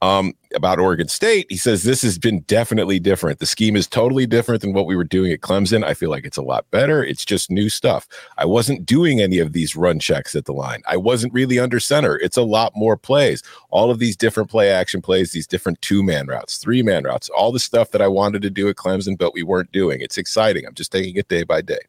[0.00, 1.46] um, about Oregon State.
[1.48, 3.40] He says this has been definitely different.
[3.40, 5.84] The scheme is totally different than what we were doing at Clemson.
[5.84, 7.02] I feel like it's a lot better.
[7.02, 8.06] It's just new stuff.
[8.36, 10.82] I wasn't doing any of these run checks at the line.
[10.86, 12.16] I wasn't really under center.
[12.18, 13.42] It's a lot more plays.
[13.70, 17.28] All of these different play action plays, these different two man routes, three man routes,
[17.28, 20.00] all the stuff that I wanted to do at Clemson, but we weren't doing.
[20.00, 20.64] It's exciting.
[20.66, 21.80] I'm just taking it day by day.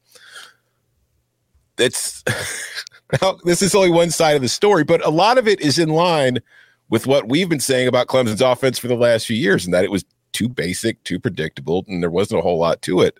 [1.77, 2.23] It's
[3.21, 5.77] now this is only one side of the story, but a lot of it is
[5.77, 6.39] in line
[6.89, 9.83] with what we've been saying about Clemson's offense for the last few years, and that
[9.83, 13.17] it was too basic, too predictable, and there wasn't a whole lot to it.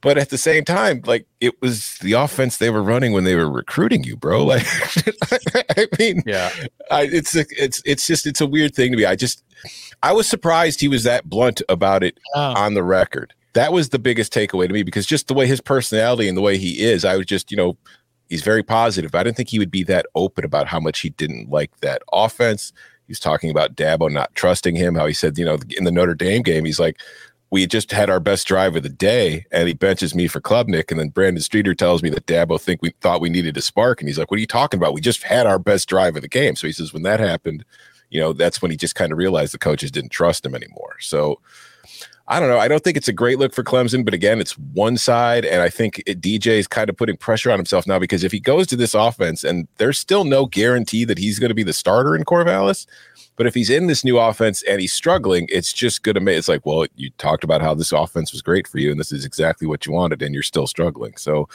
[0.00, 3.34] But at the same time, like it was the offense they were running when they
[3.34, 4.44] were recruiting you, bro.
[4.46, 4.66] Like,
[5.78, 6.50] I mean, Yeah.
[6.90, 9.06] I, it's a, it's it's just it's a weird thing to me.
[9.06, 9.42] I just
[10.02, 12.52] I was surprised he was that blunt about it Oh.
[12.54, 13.32] on the record.
[13.54, 16.42] That was the biggest takeaway to me because just the way his personality and the
[16.42, 17.76] way he is, I was just you know
[18.34, 19.14] he's very positive.
[19.14, 22.02] I didn't think he would be that open about how much he didn't like that
[22.12, 22.72] offense.
[23.06, 24.96] He was talking about Dabo not trusting him.
[24.96, 27.00] How he said, you know, in the Notre Dame game, he's like,
[27.52, 30.90] we just had our best drive of the day, and he benches me for Klubnik,
[30.90, 34.00] and then Brandon Streeter tells me that Dabo think we thought we needed a spark,
[34.00, 34.94] and he's like, "What are you talking about?
[34.94, 37.64] We just had our best drive of the game." So he says, when that happened,
[38.10, 40.96] you know, that's when he just kind of realized the coaches didn't trust him anymore.
[40.98, 41.38] So
[42.26, 42.58] I don't know.
[42.58, 45.60] I don't think it's a great look for Clemson, but again, it's one side, and
[45.60, 48.40] I think it, DJ is kind of putting pressure on himself now because if he
[48.40, 51.74] goes to this offense, and there's still no guarantee that he's going to be the
[51.74, 52.86] starter in Corvallis,
[53.36, 56.38] but if he's in this new offense and he's struggling, it's just going to make
[56.38, 59.12] it's like, well, you talked about how this offense was great for you, and this
[59.12, 61.16] is exactly what you wanted, and you're still struggling.
[61.18, 61.46] So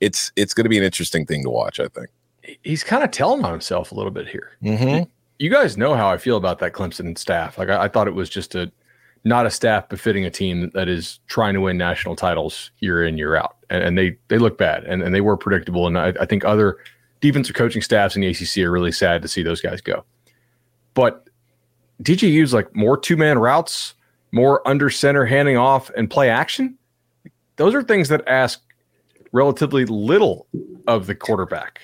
[0.00, 1.80] it's it's going to be an interesting thing to watch.
[1.80, 2.08] I think.
[2.62, 4.52] He's kind of telling on himself a little bit here.
[4.62, 5.10] Mm-hmm.
[5.38, 7.58] You guys know how I feel about that Clemson staff.
[7.58, 8.70] Like I, I thought it was just a
[9.24, 13.18] not a staff befitting a team that is trying to win national titles year in
[13.18, 15.86] year out, and, and they they look bad and, and they were predictable.
[15.86, 16.78] And I, I think other
[17.20, 20.04] defensive coaching staffs in the ACC are really sad to see those guys go.
[20.94, 21.28] But
[22.02, 23.94] DJU's like more two man routes,
[24.32, 26.76] more under center handing off and play action.
[27.56, 28.60] Those are things that ask
[29.32, 30.46] relatively little
[30.86, 31.80] of the quarterback,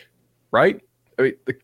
[0.50, 0.80] right?
[1.18, 1.56] I mean, the,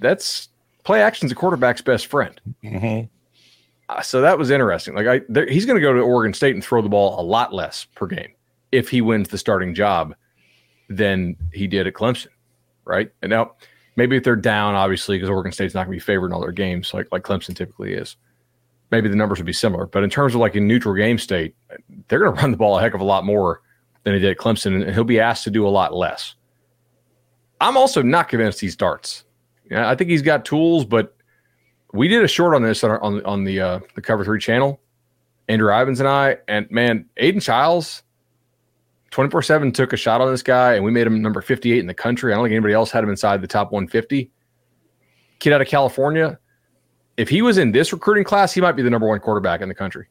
[0.00, 0.48] that's
[0.84, 2.40] play action's a quarterback's best friend.
[2.62, 3.06] Mm-hmm.
[3.88, 4.94] Uh, so that was interesting.
[4.94, 7.22] Like I, there, he's going to go to Oregon State and throw the ball a
[7.22, 8.32] lot less per game
[8.72, 10.14] if he wins the starting job
[10.88, 12.28] than he did at Clemson,
[12.84, 13.10] right?
[13.22, 13.52] And now
[13.96, 16.40] maybe if they're down, obviously, because Oregon State's not going to be favored in all
[16.40, 18.16] their games, like like Clemson typically is.
[18.90, 21.56] Maybe the numbers would be similar, but in terms of like a neutral game state,
[22.08, 23.62] they're going to run the ball a heck of a lot more
[24.04, 26.34] than he did at Clemson, and he'll be asked to do a lot less.
[27.60, 29.24] I'm also not convinced he starts.
[29.74, 31.15] I think he's got tools, but
[31.96, 34.40] we did a short on this on our, on, on the uh, the Cover Three
[34.40, 34.80] channel.
[35.48, 38.02] Andrew Ivins and I, and man, Aidan Chiles,
[39.10, 41.72] twenty four seven took a shot on this guy, and we made him number fifty
[41.72, 42.32] eight in the country.
[42.32, 44.30] I don't think anybody else had him inside the top one fifty.
[45.38, 46.38] Kid out of California.
[47.16, 49.68] If he was in this recruiting class, he might be the number one quarterback in
[49.68, 50.08] the country.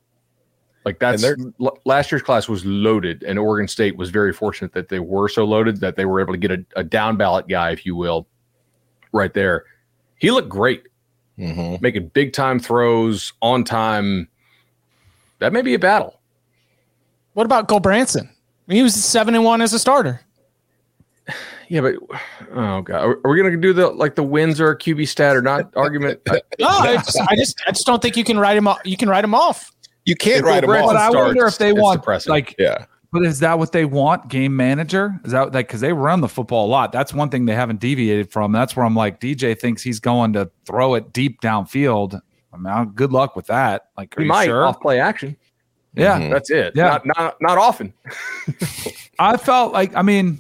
[0.86, 4.89] Like that's l- last year's class was loaded, and Oregon State was very fortunate that
[4.89, 7.71] they were so loaded that they were able to get a, a down ballot guy,
[7.71, 8.28] if you will,
[9.12, 9.65] right there.
[10.17, 10.84] He looked great
[11.38, 11.76] Mm-hmm.
[11.82, 14.30] making big time throws on time.
[15.39, 16.19] That may be a battle.
[17.34, 18.30] What about Gulbranson?
[18.69, 20.21] He was seven and one as a starter.
[21.67, 21.95] Yeah, but
[22.54, 25.36] oh god, are, are we gonna do the like the wins or a QB stat
[25.36, 26.19] or not argument?
[26.30, 28.78] I- No, I just, I just, I just don't think you can write him off.
[28.86, 29.71] You can write him off.
[30.06, 31.15] You can't If write him Branson But off.
[31.15, 32.30] I wonder if they it's want depressing.
[32.30, 32.86] like Yeah.
[33.15, 34.28] But is that what they want?
[34.28, 35.17] Game manager?
[35.23, 36.91] Is that like because they run the football a lot?
[36.91, 38.51] That's one thing they haven't deviated from.
[38.51, 42.19] That's where I'm like, DJ thinks he's going to throw it deep downfield.
[42.51, 43.84] I mean, good luck with that.
[43.97, 44.65] Like, are he you might sure?
[44.65, 45.38] off play action.
[45.93, 46.30] Yeah, Mhm.
[46.30, 46.73] That's it.
[46.75, 46.88] Yeah.
[46.89, 47.93] Not not not often.
[49.19, 50.39] I felt like, I mean,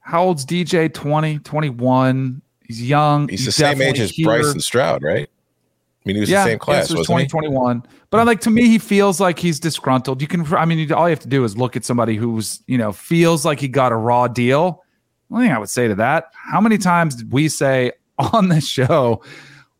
[0.00, 0.92] how old's DJ?
[0.92, 2.42] 20, 21.
[2.66, 3.28] He's young.
[3.28, 4.26] He's the same age as here.
[4.26, 5.30] Bryson Stroud, right?
[6.04, 7.26] I mean, he was yeah, the same class, yes, it was wasn't he?
[7.28, 7.82] 2021.
[8.08, 10.22] But I'm like, to me, he feels like he's disgruntled.
[10.22, 12.62] You can, I mean, you- all you have to do is look at somebody who's,
[12.66, 14.82] you know, feels like he got a raw deal.
[15.28, 18.66] One thing I would say to that: How many times did we say on this
[18.66, 19.22] show,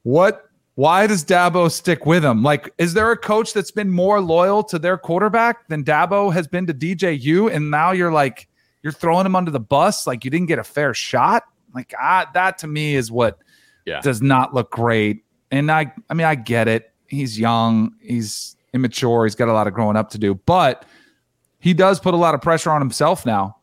[0.03, 0.47] what?
[0.77, 2.43] Why does Dabo stick with him?
[2.43, 6.47] Like, is there a coach that's been more loyal to their quarterback than Dabo has
[6.49, 7.53] been to DJU?
[7.53, 8.49] And now you're like,
[8.83, 11.43] you're throwing him under the bus, like you didn't get a fair shot.
[11.75, 13.41] Like, ah, that to me is what
[13.85, 14.01] Yeah.
[14.01, 15.23] does not look great.
[15.51, 16.93] And I, I mean, I get it.
[17.07, 20.85] He's young, he's immature, he's got a lot of growing up to do, but
[21.59, 23.57] he does put a lot of pressure on himself now.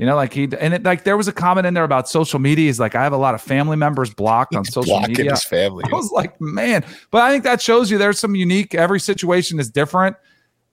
[0.00, 2.38] You know, like he and it, like there was a comment in there about social
[2.38, 2.66] media.
[2.66, 5.32] He's like, I have a lot of family members blocked on social blocking media.
[5.32, 5.84] his family.
[5.92, 8.74] I was like, man, but I think that shows you there's some unique.
[8.74, 10.16] Every situation is different.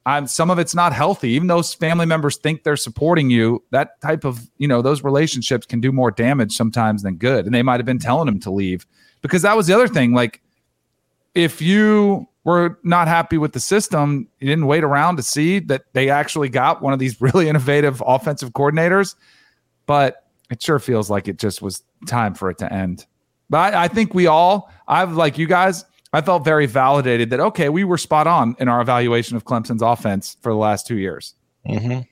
[0.05, 1.31] Um, some of it's not healthy.
[1.31, 3.61] Even those family members think they're supporting you.
[3.71, 7.45] That type of you know those relationships can do more damage sometimes than good.
[7.45, 8.87] And they might have been telling him to leave
[9.21, 10.13] because that was the other thing.
[10.13, 10.41] Like,
[11.37, 15.83] if you were not happy with the system, you didn't wait around to see that
[15.93, 19.15] they actually got one of these really innovative offensive coordinators.
[19.85, 23.05] But it sure feels like it just was time for it to end.
[23.49, 27.39] But I, I think we all, I've like you guys, I felt very validated that
[27.39, 30.97] okay, we were spot on in our evaluation of Clemson's offense for the last two
[30.97, 31.35] years.
[31.67, 32.07] Mhm.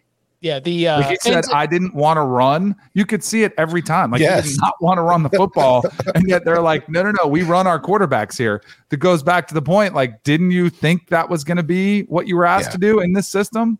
[0.45, 2.75] Yeah, the uh, like he said, I didn't want to run.
[2.93, 4.11] You could see it every time.
[4.11, 4.45] Like Yes.
[4.45, 7.27] he did not want to run the football, and yet they're like, no, no, no,
[7.27, 8.61] we run our quarterbacks here.
[8.89, 9.95] That goes back to the point.
[9.95, 12.73] Like, didn't you think that was going to be what you were asked Yeah.
[12.73, 13.79] to do in this system?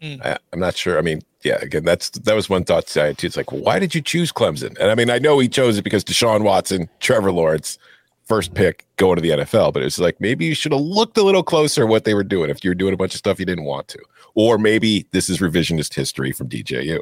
[0.00, 0.96] I, I'm not sure.
[0.96, 3.26] I mean, yeah, again, that's that was one thought I had too.
[3.26, 4.78] It's like, why did you choose Clemson?
[4.78, 7.78] And I mean, I know he chose it because Deshaun Watson, Trevor Lawrence,
[8.26, 11.22] first pick going to the NFL, but it's like maybe you should have looked a
[11.22, 13.64] little closer what they were doing if you're doing a bunch of stuff you didn't
[13.64, 13.98] want to.
[14.34, 17.00] Or maybe this is revisionist history from DJU.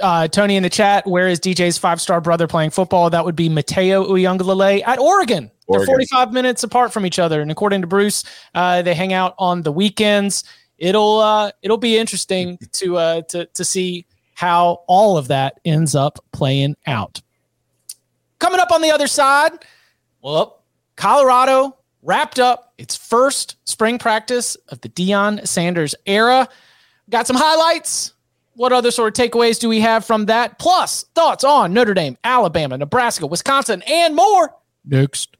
[0.00, 3.10] uh, Tony in the chat, where is DJ's five star brother playing football?
[3.10, 5.50] That would be Mateo Uiagalelei at Oregon.
[5.68, 7.42] They're 45 minutes apart from each other.
[7.42, 10.44] And according to Bruce, uh, they hang out on the weekends.
[10.78, 15.94] It'll uh, it'll be interesting to uh, to to see how all of that ends
[15.94, 17.20] up playing out.
[18.38, 19.50] Coming up on the other side,
[20.28, 20.62] well,
[20.96, 26.48] Colorado wrapped up its first spring practice of the Deion Sanders era.
[27.08, 28.12] Got some highlights.
[28.54, 30.58] What other sort of takeaways do we have from that?
[30.58, 34.54] Plus, thoughts on Notre Dame, Alabama, Nebraska, Wisconsin, and more.
[34.84, 35.36] Next.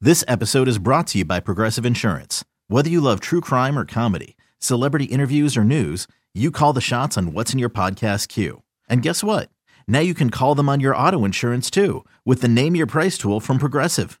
[0.00, 2.44] This episode is brought to you by Progressive Insurance.
[2.68, 7.18] Whether you love true crime or comedy, celebrity interviews or news, you call the shots
[7.18, 8.62] on what's in your podcast queue.
[8.88, 9.50] And guess what?
[9.88, 13.18] Now you can call them on your auto insurance too with the Name Your Price
[13.18, 14.20] tool from Progressive.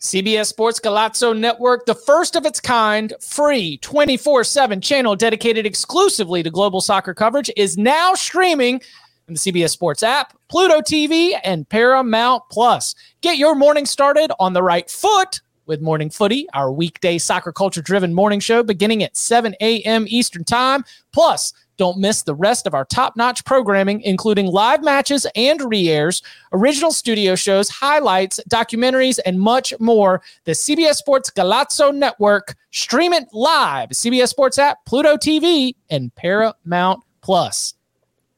[0.00, 6.42] CBS Sports Golazo Network, the first of its kind, free 24 7 channel dedicated exclusively
[6.42, 8.80] to global soccer coverage, is now streaming
[9.28, 12.94] in the CBS Sports app, Pluto TV, and Paramount Plus.
[13.20, 17.82] Get your morning started on the right foot with Morning Footy, our weekday soccer culture
[17.82, 20.06] driven morning show beginning at 7 a.m.
[20.08, 20.82] Eastern Time.
[21.12, 25.88] Plus, don't miss the rest of our top notch programming, including live matches and re
[25.88, 30.20] airs, original studio shows, highlights, documentaries, and much more.
[30.44, 32.54] The CBS Sports Golazo Network.
[32.70, 33.88] Stream it live.
[33.88, 37.72] CBS Sports app, Pluto TV, and Paramount Plus.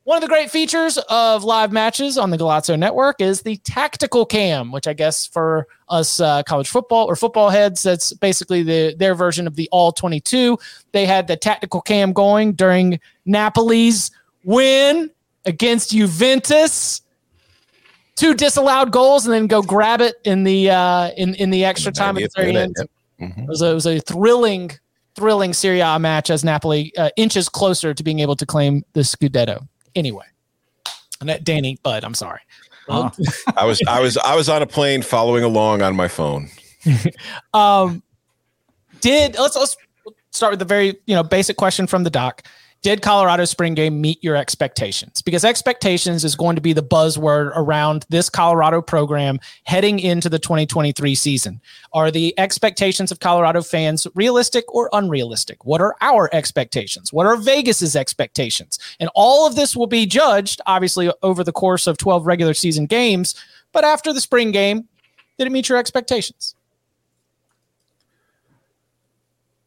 [0.04, 4.26] One of the great features of live matches on the Golazo Network is the tactical
[4.26, 8.96] cam, which I guess for us uh, college football or football heads, that's basically the
[8.98, 10.58] their version of the All 22.
[10.90, 14.10] They had the tactical cam going during Napoli's
[14.42, 15.08] win
[15.44, 17.02] against Juventus.
[18.16, 21.92] Two disallowed goals, and then go grab it in the uh, in in the extra
[21.92, 22.76] time at the very end.
[23.20, 23.44] Mhm.
[23.44, 24.72] It was a, it was a thrilling,
[25.14, 29.00] thrilling Serie A match as Napoli uh, inches closer to being able to claim the
[29.00, 29.68] Scudetto.
[29.94, 30.24] Anyway,
[31.20, 32.40] that Danny Bud, I'm sorry.
[32.88, 33.10] Huh.
[33.56, 36.48] I was I was I was on a plane following along on my phone.
[37.54, 38.02] Um,
[39.00, 39.76] did let's let's
[40.32, 42.42] start with the very you know basic question from the doc.
[42.82, 45.22] Did Colorado spring game meet your expectations?
[45.22, 50.40] Because expectations is going to be the buzzword around this Colorado program heading into the
[50.40, 51.60] 2023 season.
[51.92, 55.64] Are the expectations of Colorado fans realistic or unrealistic?
[55.64, 57.12] What are our expectations?
[57.12, 58.80] What are Vegas's expectations?
[58.98, 62.86] And all of this will be judged, obviously, over the course of 12 regular season
[62.86, 63.36] games.
[63.70, 64.88] But after the spring game,
[65.38, 66.56] did it meet your expectations?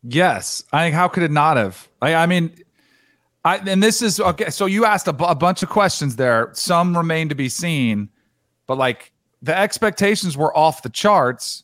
[0.04, 0.66] Yes.
[0.74, 1.88] I how could it not have?
[2.02, 2.52] I, I mean,
[3.46, 4.50] I and this is okay.
[4.50, 6.50] So you asked a, bunch of questions there.
[6.54, 8.10] Some remain to be seen,
[8.66, 11.64] but like the expectations were off the charts.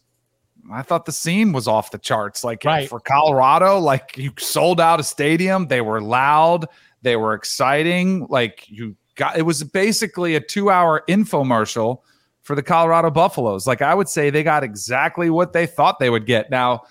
[0.72, 2.44] I thought the scene was off the charts.
[2.44, 2.88] Like Right.
[2.88, 5.68] for Colorado, like you sold out a stadium.
[5.68, 6.68] They were loud.
[7.02, 8.28] They were exciting.
[8.30, 12.02] Like you got it was basically a two-hour infomercial
[12.44, 13.66] for the Colorado Buffaloes.
[13.66, 16.52] Like I would say they got exactly what they thought they would get.
[16.52, 16.84] Now,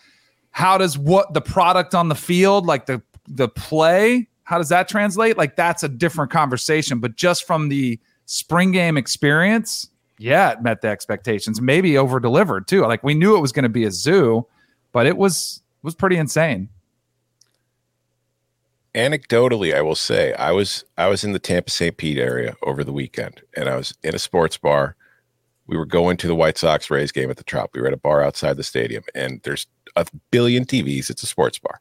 [0.50, 4.88] how does what the product on the field, like the the play, how does that
[4.88, 5.38] translate?
[5.38, 6.98] Like that's a different conversation.
[6.98, 9.88] But just from the spring game experience,
[10.18, 11.60] yeah, it met the expectations.
[11.60, 12.80] Maybe over delivered too.
[12.82, 14.44] Like we knew it was going to be a zoo,
[14.90, 16.68] but it was was pretty insane.
[18.92, 21.96] Anecdotally, I will say I was I was in the Tampa St.
[21.96, 24.96] Pete area over the weekend, and I was in a sports bar.
[25.68, 27.70] We were going to the White Sox Rays game at the Trop.
[27.72, 31.08] We were at a bar outside the stadium, and there's a billion TVs.
[31.08, 31.80] It's a sports bar,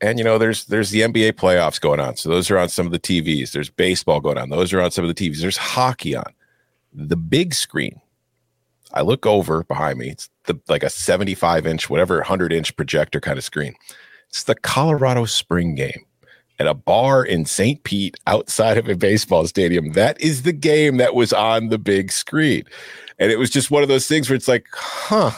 [0.00, 2.86] and you know there's there's the NBA playoffs going on, so those are on some
[2.86, 3.52] of the TVs.
[3.52, 5.40] There's baseball going on; those are on some of the TVs.
[5.40, 6.32] There's hockey on
[6.92, 8.00] the big screen.
[8.92, 10.10] I look over behind me.
[10.10, 13.74] It's the like a 75 inch, whatever 100 inch projector kind of screen.
[14.28, 16.04] It's the Colorado Spring game
[16.58, 17.82] at a bar in St.
[17.84, 19.92] Pete outside of a baseball stadium.
[19.92, 22.64] That is the game that was on the big screen.
[23.18, 25.30] And it was just one of those things where it's like, huh,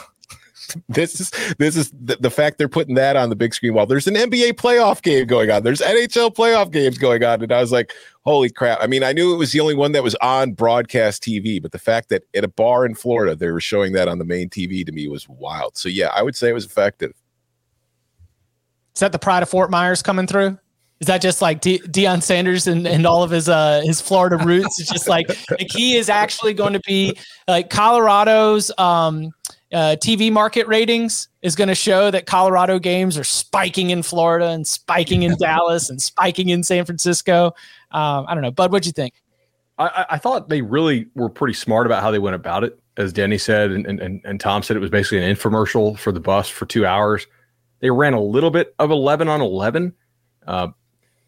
[0.89, 3.85] this is this is the, the, fact they're putting that on the big screen while
[3.85, 5.63] there's an NBA playoff game going on.
[5.63, 7.93] There's NHL playoff games going on, and I was like,
[8.25, 8.79] holy crap!
[8.81, 11.71] I mean, I knew it was the only one that was on broadcast TV, but
[11.71, 14.49] the fact that at a bar in Florida they were showing that on the main
[14.49, 15.77] TV to me was wild.
[15.77, 17.13] So yeah, I would say it was effective.
[18.95, 20.57] Is that the pride of Fort Myers coming through?
[21.01, 24.37] Is that just like De- Deion Sanders and, and all of his uh, his Florida
[24.37, 24.79] roots?
[24.79, 27.17] It's just like the key is actually going to be
[27.47, 29.31] like Colorado's um,
[29.73, 34.49] uh, TV market ratings is going to show that Colorado games are spiking in Florida
[34.49, 37.47] and spiking in Dallas and spiking in San Francisco.
[37.91, 38.71] Um, I don't know, Bud.
[38.71, 39.13] What'd you think?
[39.77, 42.77] I, I, thought they really were pretty smart about how they went about it.
[42.97, 46.19] As Denny said, and, and, and Tom said, it was basically an infomercial for the
[46.19, 47.25] Buffs for two hours.
[47.79, 49.93] They ran a little bit of 11 on 11.
[50.45, 50.67] Uh,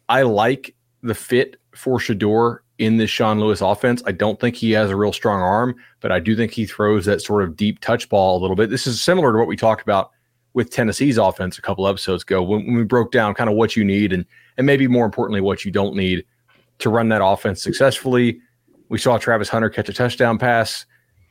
[0.08, 4.02] I like the fit for Shedeur in this Sean Lewis offense.
[4.06, 7.04] I don't think he has a real strong arm, but I do think he throws
[7.04, 8.70] that sort of deep touch ball a little bit.
[8.70, 10.10] This is similar to what we talked about
[10.54, 13.76] with Tennessee's offense a couple episodes ago when, when we broke down kind of what
[13.76, 14.24] you need and
[14.56, 16.24] and maybe more importantly what you don't need
[16.78, 18.40] to run that offense successfully.
[18.88, 20.86] We saw Travis Hunter catch a touchdown pass.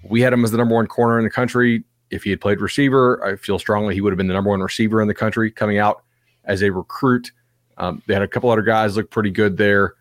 [0.10, 1.84] We had him as the number one corner in the country.
[2.10, 4.60] If he had played receiver, I feel strongly he would have been the number one
[4.60, 6.04] receiver in the country coming out
[6.46, 7.32] as a recruit.
[7.78, 9.96] Um, they had a couple other guys look pretty good there.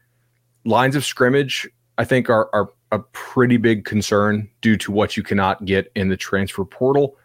[0.64, 5.22] Lines of scrimmage, I think, are, are a pretty big concern due to what you
[5.22, 7.16] cannot get in the transfer portal.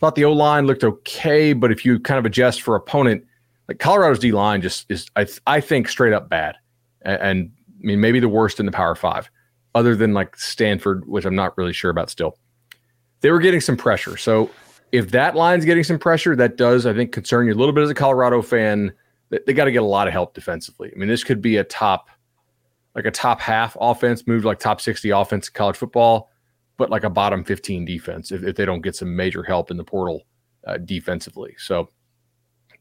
[0.00, 3.24] Thought the O line looked okay, but if you kind of adjust for opponent,
[3.68, 6.56] like Colorado's D line just is, I, I think, straight up bad.
[7.02, 9.30] And, and I mean, maybe the worst in the Power Five,
[9.74, 12.38] other than like Stanford, which I'm not really sure about still.
[13.20, 14.16] They were getting some pressure.
[14.16, 14.50] So
[14.90, 17.84] if that line's getting some pressure, that does, I think, concern you a little bit
[17.84, 18.92] as a Colorado fan.
[19.28, 20.90] They, they got to get a lot of help defensively.
[20.92, 22.08] I mean, this could be a top
[22.94, 26.30] like a top half offense, moved like top 60 offense in college football,
[26.76, 29.76] but like a bottom 15 defense if, if they don't get some major help in
[29.76, 30.22] the portal
[30.66, 31.54] uh, defensively.
[31.58, 31.88] So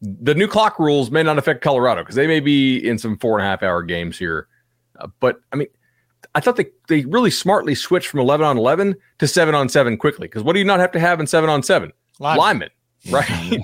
[0.02, 3.38] the new clock rules may not affect Colorado because they may be in some four
[3.38, 4.48] and a half hour games here.
[5.00, 5.68] Uh, but I mean,
[6.36, 9.98] I thought they, they really smartly switched from 11 on 11 to 7 on 7
[9.98, 10.28] quickly.
[10.28, 11.92] Because what do you not have to have in 7 on 7?
[12.20, 12.70] Linemen, Linemen
[13.10, 13.60] right?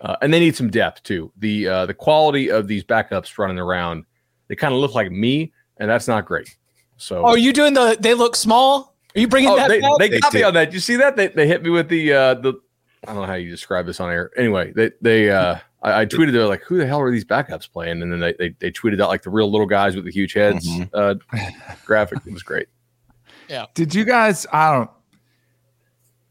[0.00, 1.32] uh, and they need some depth too.
[1.38, 4.04] The uh, the quality of these backups running around
[4.50, 6.56] they kind of look like me, and that's not great.
[6.96, 7.96] So, oh, are you doing the?
[8.00, 8.96] They look small.
[9.14, 9.68] Are you bringing oh, that?
[9.68, 10.72] They, they, got me on that.
[10.72, 11.14] You see that?
[11.14, 12.54] They, they hit me with the uh, the.
[13.06, 14.32] I don't know how you describe this on air.
[14.36, 17.70] Anyway, they they uh, I, I tweeted they're like, who the hell are these backups
[17.70, 18.02] playing?
[18.02, 20.32] And then they they, they tweeted out like the real little guys with the huge
[20.32, 20.82] heads mm-hmm.
[20.92, 21.14] uh,
[21.84, 22.18] graphic.
[22.26, 22.66] It was great.
[23.48, 23.66] Yeah.
[23.74, 24.48] Did you guys?
[24.52, 24.90] I don't.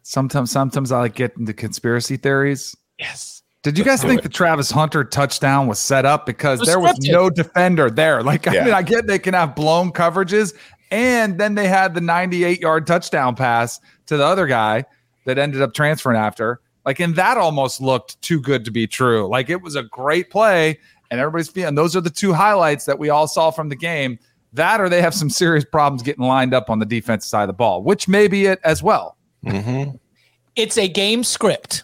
[0.04, 2.76] Sometimes sometimes I like get into conspiracy theories.
[3.00, 3.39] Yes.
[3.62, 6.98] Did you guys think the Travis Hunter touchdown was set up because was there was
[6.98, 7.12] scripted.
[7.12, 8.24] no defender there?
[8.24, 8.62] Like, yeah.
[8.62, 10.56] I mean, I get they can have blown coverages,
[10.92, 14.86] and then they had the 98 yard touchdown pass to the other guy
[15.26, 16.62] that ended up transferring after.
[16.86, 19.28] Like, and that almost looked too good to be true.
[19.28, 20.80] Like, it was a great play,
[21.12, 24.20] and everybody's feeling those are the two highlights that we all saw from the game.
[24.54, 27.48] That or they have some serious problems getting lined up on the defensive side of
[27.48, 29.18] the ball, which may be it as well.
[29.46, 29.98] Mm-hmm.
[30.56, 31.84] It's a game script.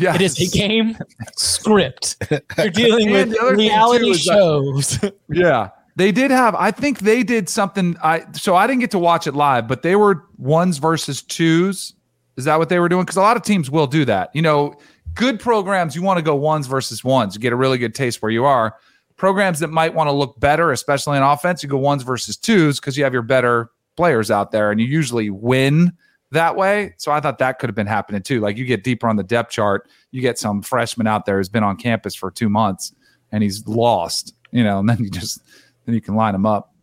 [0.00, 0.96] Yeah, it is a game
[1.36, 2.16] script.
[2.58, 4.98] You're dealing with reality shows.
[5.28, 6.54] yeah, they did have.
[6.54, 7.96] I think they did something.
[8.02, 11.94] I so I didn't get to watch it live, but they were ones versus twos.
[12.36, 13.02] Is that what they were doing?
[13.02, 14.30] Because a lot of teams will do that.
[14.34, 14.74] You know,
[15.14, 17.34] good programs you want to go ones versus ones.
[17.34, 18.76] You get a really good taste where you are.
[19.16, 22.80] Programs that might want to look better, especially in offense, you go ones versus twos
[22.80, 25.92] because you have your better players out there, and you usually win
[26.32, 26.94] that way.
[26.98, 28.40] So I thought that could have been happening too.
[28.40, 31.48] Like you get deeper on the depth chart, you get some freshman out there who's
[31.48, 32.92] been on campus for two months
[33.32, 35.42] and he's lost, you know, and then you just
[35.86, 36.74] then you can line him up.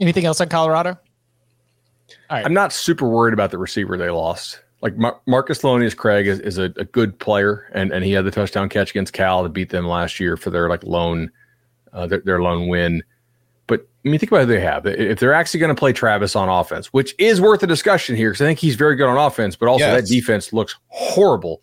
[0.00, 0.98] Anything else on Colorado?
[2.28, 4.60] I'm not super worried about the receiver they lost.
[4.82, 8.24] like Mar- Marcus Lemonious Craig is, is a, a, good player, and and he had
[8.24, 11.30] the touchdown catch against Cal to beat them last year for their like lone
[11.92, 13.02] uh, their, their lone win.
[14.04, 14.86] I mean, think about who they have.
[14.86, 18.30] If they're actually going to play Travis on offense, which is worth a discussion here,
[18.30, 20.00] because I think he's very good on offense, but also yes.
[20.00, 21.60] that defense looks horrible.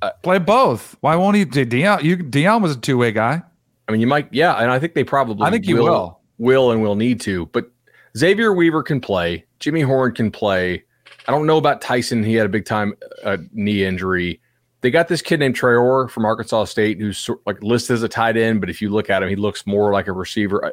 [0.00, 0.96] Uh, play both.
[1.00, 1.44] Why won't he?
[1.44, 3.42] Deion, you Deion was a two way guy.
[3.86, 5.46] I mean, you might, yeah, and I think they probably.
[5.46, 7.46] I think will, will, will, and will need to.
[7.46, 7.70] But
[8.16, 9.44] Xavier Weaver can play.
[9.58, 10.82] Jimmy Horn can play.
[11.28, 12.24] I don't know about Tyson.
[12.24, 14.40] He had a big time uh, knee injury.
[14.80, 18.38] They got this kid named Traore from Arkansas State who's like listed as a tight
[18.38, 20.72] end, but if you look at him, he looks more like a receiver.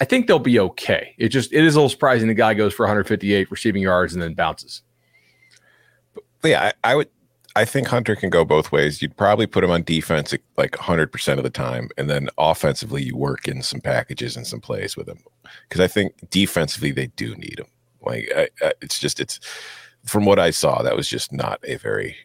[0.00, 1.14] I, think they'll be okay.
[1.18, 4.22] It just it is a little surprising the guy goes for 158 receiving yards and
[4.22, 4.82] then bounces.
[6.40, 7.08] But yeah, I, I would.
[7.56, 9.00] I think Hunter can go both ways.
[9.00, 11.88] You'd probably put him on defense like 100% of the time.
[11.96, 15.20] And then offensively, you work in some packages and some plays with him.
[15.68, 17.68] Because I think defensively, they do need him.
[18.02, 19.38] Like, I, I, it's just, it's
[20.04, 22.16] from what I saw, that was just not a very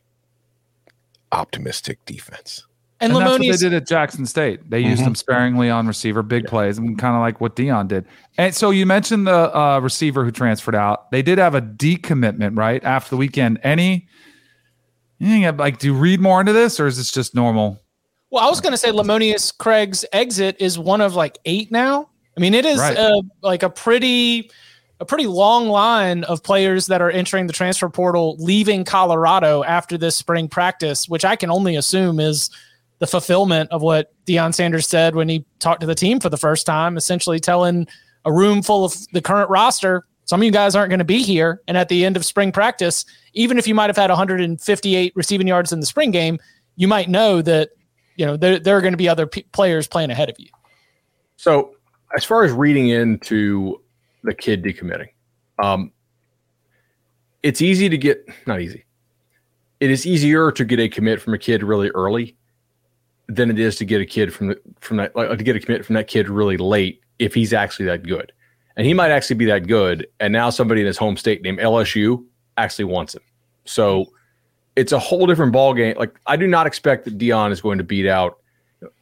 [1.31, 2.65] optimistic defense.
[3.01, 4.69] And, and that's what they did at Jackson State.
[4.69, 5.05] They used mm-hmm.
[5.05, 6.49] them sparingly on receiver, big yeah.
[6.49, 8.05] plays, and kind of like what Deion did.
[8.37, 11.09] And so you mentioned the uh, receiver who transferred out.
[11.11, 13.59] They did have a decommitment right after the weekend.
[13.63, 14.07] Any,
[15.21, 15.77] anything like?
[15.77, 17.79] Do you read more into this, or is this just normal?
[18.31, 22.09] Well, I was going to say Lemonious Craig's exit is one of like eight now.
[22.35, 22.97] I mean, it is right.
[22.97, 24.51] a, like a pretty
[24.99, 29.97] a pretty long line of players that are entering the transfer portal leaving Colorado after
[29.97, 32.49] this spring practice, which I can only assume is
[32.99, 36.37] the fulfillment of what Deion Sanders said when he talked to the team for the
[36.37, 37.87] first time, essentially telling
[38.25, 41.23] a room full of the current roster, some of you guys aren't going to be
[41.23, 41.61] here.
[41.67, 45.47] And at the end of spring practice, even if you might have had 158 receiving
[45.47, 46.37] yards in the spring game,
[46.75, 47.69] you might know that,
[48.15, 50.49] you know, there, there are going to be other p- players playing ahead of you.
[51.37, 51.75] So
[52.15, 53.81] as far as reading into
[54.23, 55.09] the kid decommitting.
[55.57, 55.91] Um,
[57.43, 58.85] it's easy to get, not easy.
[59.79, 62.35] It is easier to get a commit from a kid really early
[63.29, 65.59] than it is to get a kid from the, from that like, to get a
[65.59, 68.33] commit from that kid really late if he's actually that good.
[68.75, 70.07] And he might actually be that good.
[70.19, 72.25] And now somebody in his home state named LSU
[72.57, 73.21] actually wants him.
[73.65, 74.05] So
[74.75, 75.95] it's a whole different ball game.
[75.97, 78.39] Like I do not expect that Deion is going to beat out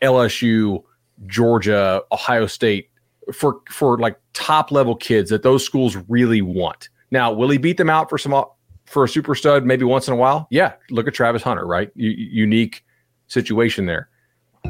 [0.02, 0.84] LSU,
[1.28, 2.90] Georgia, Ohio State
[3.34, 6.90] for for like top level kids that those schools really want.
[7.12, 8.44] Now, will he beat them out for some
[8.86, 10.48] for a super stud maybe once in a while?
[10.50, 11.92] Yeah, look at Travis Hunter, right?
[11.96, 12.84] U- unique
[13.28, 14.10] situation there.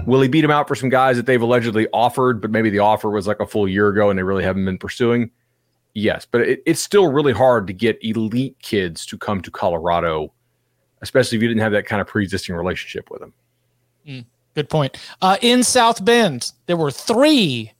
[0.05, 2.79] Will he beat him out for some guys that they've allegedly offered, but maybe the
[2.79, 5.31] offer was like a full year ago and they really haven't been pursuing?
[5.93, 10.31] Yes, but it, it's still really hard to get elite kids to come to Colorado,
[11.01, 13.33] especially if you didn't have that kind of pre-existing relationship with them.
[14.07, 14.97] Mm, good point.
[15.21, 17.73] Uh, in South Bend, there were three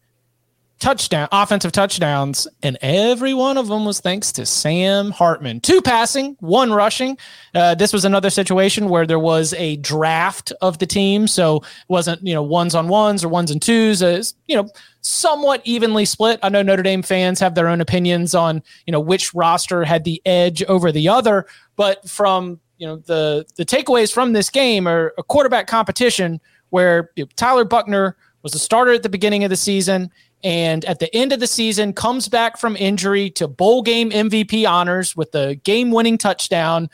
[0.79, 5.59] touchdown offensive touchdowns and every one of them was thanks to Sam Hartman.
[5.59, 7.17] Two passing, one rushing.
[7.55, 11.63] Uh, this was another situation where there was a draft of the team, so it
[11.87, 14.03] wasn't you know ones on ones or ones and twos.
[14.03, 14.69] Uh, you know,
[15.01, 16.39] somewhat evenly split.
[16.43, 20.03] I know Notre Dame fans have their own opinions on you know which roster had
[20.03, 24.87] the edge over the other, but from you know the the takeaways from this game
[24.87, 29.43] are a quarterback competition where you know, Tyler buckner was the starter at the beginning
[29.43, 30.11] of the season
[30.43, 34.69] and at the end of the season comes back from injury to bowl game MVP
[34.69, 36.89] honors with the game winning touchdown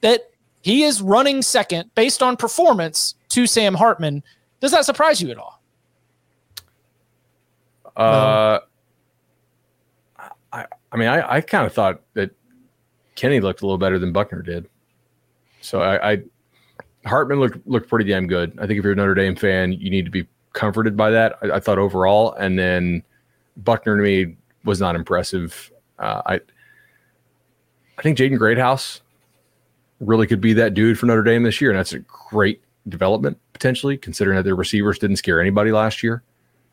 [0.00, 0.30] that
[0.62, 4.22] he is running second based on performance to Sam Hartman.
[4.60, 5.62] Does that surprise you at all?
[7.96, 8.60] Uh,
[10.52, 12.30] I, I mean, I, I kind of thought that
[13.14, 14.68] Kenny looked a little better than Buckner did.
[15.60, 16.22] So I, I
[17.06, 18.58] Hartman looked looked pretty damn good.
[18.58, 20.26] I think if you're a Notre Dame fan, you need to be
[20.56, 21.36] comforted by that.
[21.42, 23.04] I, I thought overall, and then
[23.58, 24.34] Buckner to me
[24.64, 25.70] was not impressive.
[26.00, 26.40] Uh, I
[27.98, 29.02] I think Jaden Greathouse
[30.00, 33.38] really could be that dude for Notre Dame this year, and that's a great development
[33.52, 36.22] potentially, considering that their receivers didn't scare anybody last year.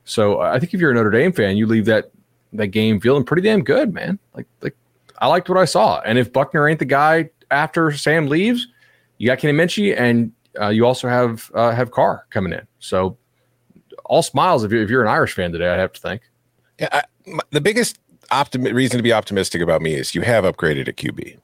[0.06, 2.10] So I think if you're a Notre Dame fan, you leave that
[2.54, 4.18] that game feeling pretty damn good, man.
[4.34, 4.76] Like like
[5.20, 8.68] I liked what I saw, and if Buckner ain't the guy after Sam leaves,
[9.18, 12.66] you got Kenny Minchey, and uh, you also have uh, have Carr coming in.
[12.80, 13.18] So
[14.06, 15.70] all smiles if you're, if you're an Irish fan today.
[15.70, 16.22] I have to think.
[16.80, 18.00] Yeah, I, my, the biggest
[18.32, 21.38] optimi- reason to be optimistic about me is you have upgraded at QB.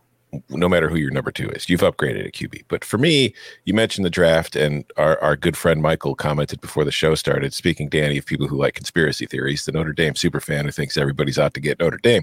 [0.50, 2.66] No matter who your number two is, you've upgraded at QB.
[2.68, 3.34] But for me,
[3.66, 7.52] you mentioned the draft, and our, our good friend Michael commented before the show started.
[7.52, 10.98] Speaking, Danny, of people who like conspiracy theories, the Notre Dame super fan who thinks
[10.98, 12.22] everybody's out to get Notre Dame.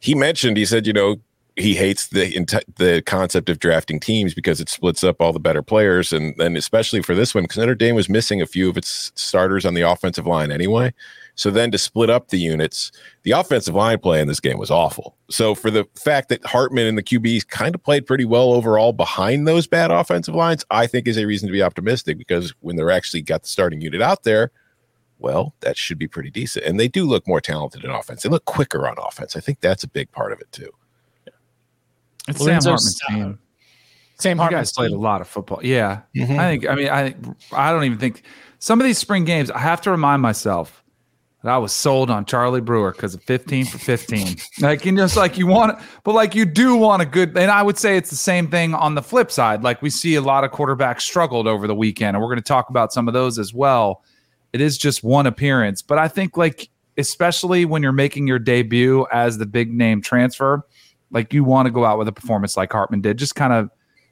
[0.00, 1.16] He mentioned, he said, you know,
[1.58, 5.62] he hates the the concept of drafting teams because it splits up all the better
[5.62, 8.76] players, and then especially for this one, because Notre Dame was missing a few of
[8.76, 10.94] its starters on the offensive line anyway.
[11.34, 12.90] So then to split up the units,
[13.22, 15.16] the offensive line play in this game was awful.
[15.30, 18.92] So for the fact that Hartman and the QBs kind of played pretty well overall
[18.92, 22.74] behind those bad offensive lines, I think is a reason to be optimistic because when
[22.74, 24.50] they're actually got the starting unit out there,
[25.20, 26.64] well, that should be pretty decent.
[26.64, 28.22] And they do look more talented in offense.
[28.22, 29.36] They look quicker on offense.
[29.36, 30.70] I think that's a big part of it too.
[32.28, 33.16] It's Sam Lorenzo Hartman's Stone.
[33.16, 33.38] team.
[34.18, 35.60] Sam You Hartman guys played a lot of football.
[35.62, 36.02] Yeah.
[36.16, 36.38] Mm-hmm.
[36.38, 37.14] I think, I mean, I
[37.52, 38.22] I don't even think
[38.58, 40.82] some of these spring games, I have to remind myself
[41.42, 44.36] that I was sold on Charlie Brewer because of 15 for 15.
[44.60, 47.62] like, you just like you want, but like you do want a good, and I
[47.62, 49.62] would say it's the same thing on the flip side.
[49.62, 52.42] Like we see a lot of quarterbacks struggled over the weekend, and we're going to
[52.42, 54.02] talk about some of those as well.
[54.52, 59.06] It is just one appearance, but I think like, especially when you're making your debut
[59.12, 60.66] as the big name transfer,
[61.10, 63.70] like you want to go out with a performance like Hartman did, just kind of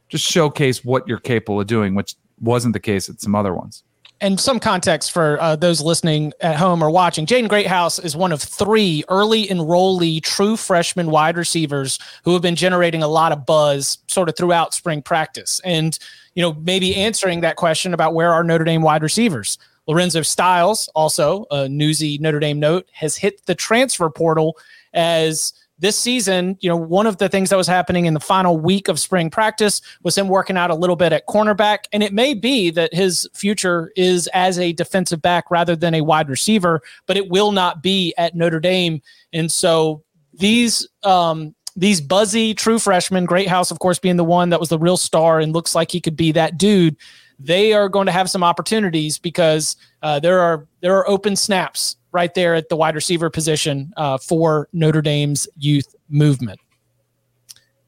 [0.09, 3.82] just showcase what you're capable of doing, which wasn't the case at some other ones.
[4.20, 8.32] and some context for uh, those listening at home or watching, Jaden Greathouse is one
[8.32, 13.44] of three early enrollee true freshman wide receivers who have been generating a lot of
[13.44, 15.61] buzz sort of throughout spring practice.
[15.64, 15.99] And,
[16.34, 19.59] you know, maybe answering that question about where are Notre Dame wide receivers.
[19.86, 24.57] Lorenzo Styles, also a newsy Notre Dame note, has hit the transfer portal
[24.94, 28.59] as this season, you know, one of the things that was happening in the final
[28.59, 31.81] week of spring practice was him working out a little bit at cornerback.
[31.93, 36.01] And it may be that his future is as a defensive back rather than a
[36.01, 39.03] wide receiver, but it will not be at Notre Dame.
[39.33, 40.03] And so
[40.33, 44.79] these, um, these buzzy true freshmen, Greathouse, of course, being the one that was the
[44.79, 46.97] real star and looks like he could be that dude.
[47.39, 51.97] They are going to have some opportunities because uh, there are there are open snaps
[52.12, 56.61] right there at the wide receiver position uh, for Notre Dame's youth movement.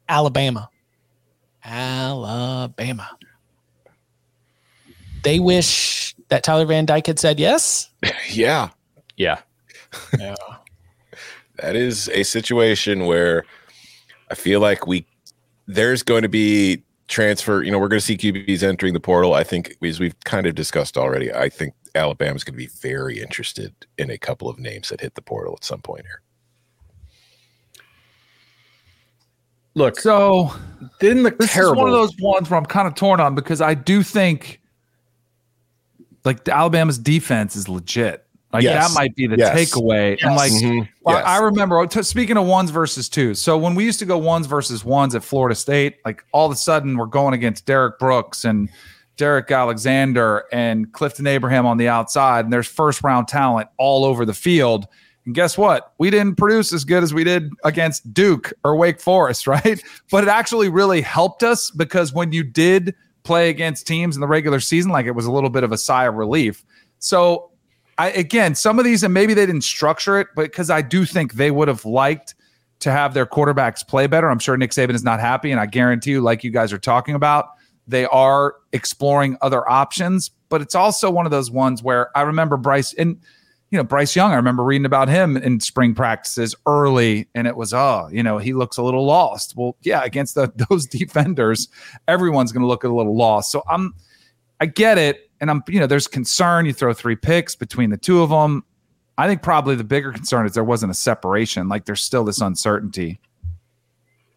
[0.07, 0.69] Alabama.
[1.63, 3.09] Alabama.
[5.23, 7.89] They wish that Tyler Van Dyke had said yes.
[8.29, 8.69] Yeah.
[9.17, 9.39] Yeah.
[10.19, 10.35] Yeah.
[11.55, 13.43] that is a situation where
[14.29, 15.05] I feel like we
[15.67, 17.63] there's going to be transfer.
[17.63, 19.33] You know, we're going to see QBs entering the portal.
[19.33, 23.21] I think, as we've kind of discussed already, I think Alabama's going to be very
[23.21, 26.21] interested in a couple of names that hit the portal at some point here.
[29.75, 30.51] Look, So
[30.99, 31.73] didn't look this terrible.
[31.73, 34.59] is one of those ones where I'm kind of torn on because I do think
[36.25, 38.25] like Alabama's defense is legit.
[38.51, 38.87] Like Yes.
[38.89, 39.55] that might be the Yes.
[39.55, 40.17] takeaway.
[40.23, 40.89] And like Mhm.
[41.03, 41.25] Well, Yes.
[41.25, 43.39] I remember speaking of ones versus twos.
[43.39, 46.51] So when we used to go ones versus ones at Florida State, like all of
[46.51, 48.69] a sudden we're going against Derrick Brooks and
[49.19, 54.25] Derrick Alexander and Clifton Abraham on the outside, and there's first round talent all over
[54.25, 54.87] the field.
[55.25, 55.93] And guess what?
[55.97, 59.83] We didn't produce as good as we did against Duke or Wake Forest, right?
[60.09, 64.27] But it actually really helped us because when you did play against teams in the
[64.27, 66.63] regular season, like it was a little bit of a sigh of relief.
[66.99, 67.51] So
[67.97, 71.03] I again, some of these, and maybe they didn't structure it, but because I do
[71.03, 72.35] think they would have liked
[72.79, 74.29] to have their quarterbacks play better.
[74.29, 76.79] I'm sure Nick Saban is not happy, and I guarantee you, like you guys are
[76.79, 77.49] talking about,
[77.89, 80.31] they are exploring other options.
[80.49, 83.19] But it's also one of those ones where I remember Bryce and
[83.71, 84.31] you know Bryce Young.
[84.31, 88.37] I remember reading about him in spring practices early, and it was oh, you know,
[88.37, 89.55] he looks a little lost.
[89.55, 91.67] Well, yeah, against the, those defenders,
[92.07, 93.51] everyone's going to look a little lost.
[93.51, 93.93] So I'm,
[94.59, 96.65] I get it, and I'm, you know, there's concern.
[96.65, 98.63] You throw three picks between the two of them.
[99.17, 101.67] I think probably the bigger concern is there wasn't a separation.
[101.67, 103.19] Like there's still this uncertainty.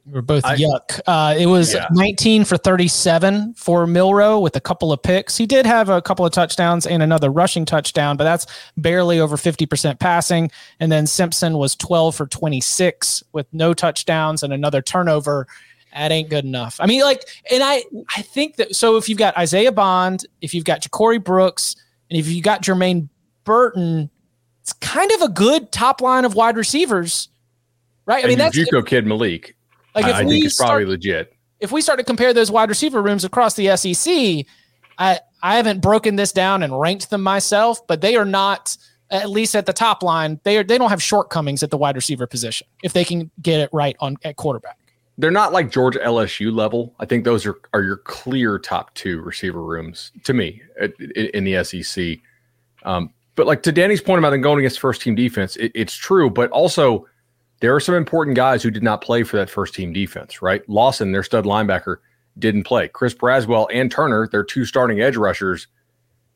[0.05, 1.00] We're both I- yuck.
[1.07, 1.86] Uh, it was Yeah.
[1.92, 5.36] 19 for 37 for Milroe with a couple of picks.
[5.36, 8.46] He did have a couple of touchdowns and another rushing touchdown, but that's
[8.76, 10.50] barely over 50% passing.
[10.80, 15.46] And then Simpson was 12 for 26 with no touchdowns and another turnover.
[15.94, 16.78] That ain't good enough.
[16.80, 17.84] I mean, like, and I,
[18.16, 21.76] I think that so if you've got Isaiah Bond, if you've got Ja'Corey Brooks,
[22.11, 23.09] and if you got Jermaine
[23.44, 24.11] Burton,
[24.62, 27.28] it's kind of a good top line of wide receivers,
[28.07, 28.24] right?
[28.24, 29.55] I mean, that's JUCO kid Malik.
[29.95, 31.34] Like if I we think it's start, probably legit.
[31.61, 34.47] if we start to compare those wide receiver rooms across the SEC,
[34.99, 38.76] I I haven't broken this down and ranked them myself, but they are not
[39.11, 40.40] at least at the top line.
[40.45, 43.61] They are they don't have shortcomings at the wide receiver position if they can get
[43.61, 44.78] it right on at quarterback.
[45.18, 46.95] They're not like Georgia LSU level.
[46.99, 51.45] I think those are are your clear top two receiver rooms to me in, in
[51.45, 52.18] the SEC.
[52.84, 55.95] Um, but like to Danny's point about them going against first team defense, it, it's
[55.95, 56.30] true.
[56.30, 57.07] But also,
[57.62, 60.42] there are some important guys who did not play for that first team defense.
[60.42, 61.98] Right, Lawson, their stud linebacker,
[62.38, 62.88] didn't play.
[62.88, 65.68] Chris Braswell and Turner, their two starting edge rushers,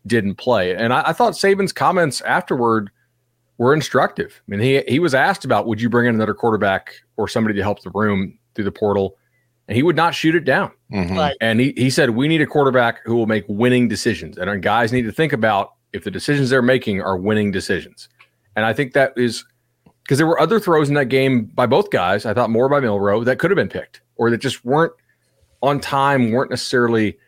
[0.07, 0.75] didn't play.
[0.75, 2.91] And I, I thought Saban's comments afterward
[3.59, 4.41] were instructive.
[4.47, 7.57] I mean, he he was asked about would you bring in another quarterback or somebody
[7.57, 9.17] to help the room through the portal,
[9.67, 10.71] and he would not shoot it down.
[10.93, 11.17] Mhm.
[11.17, 11.37] Right.
[11.41, 14.39] And he, he said, We need a quarterback who will make winning decisions.
[14.39, 18.09] And our guys need to think about if the decisions they're making are winning decisions.
[18.55, 19.45] And I think that is
[20.07, 22.25] because there were other throws in that game by both guys.
[22.27, 24.93] I thought more by Milroe that could have been picked or that just weren't
[25.63, 27.19] on time, weren't necessarily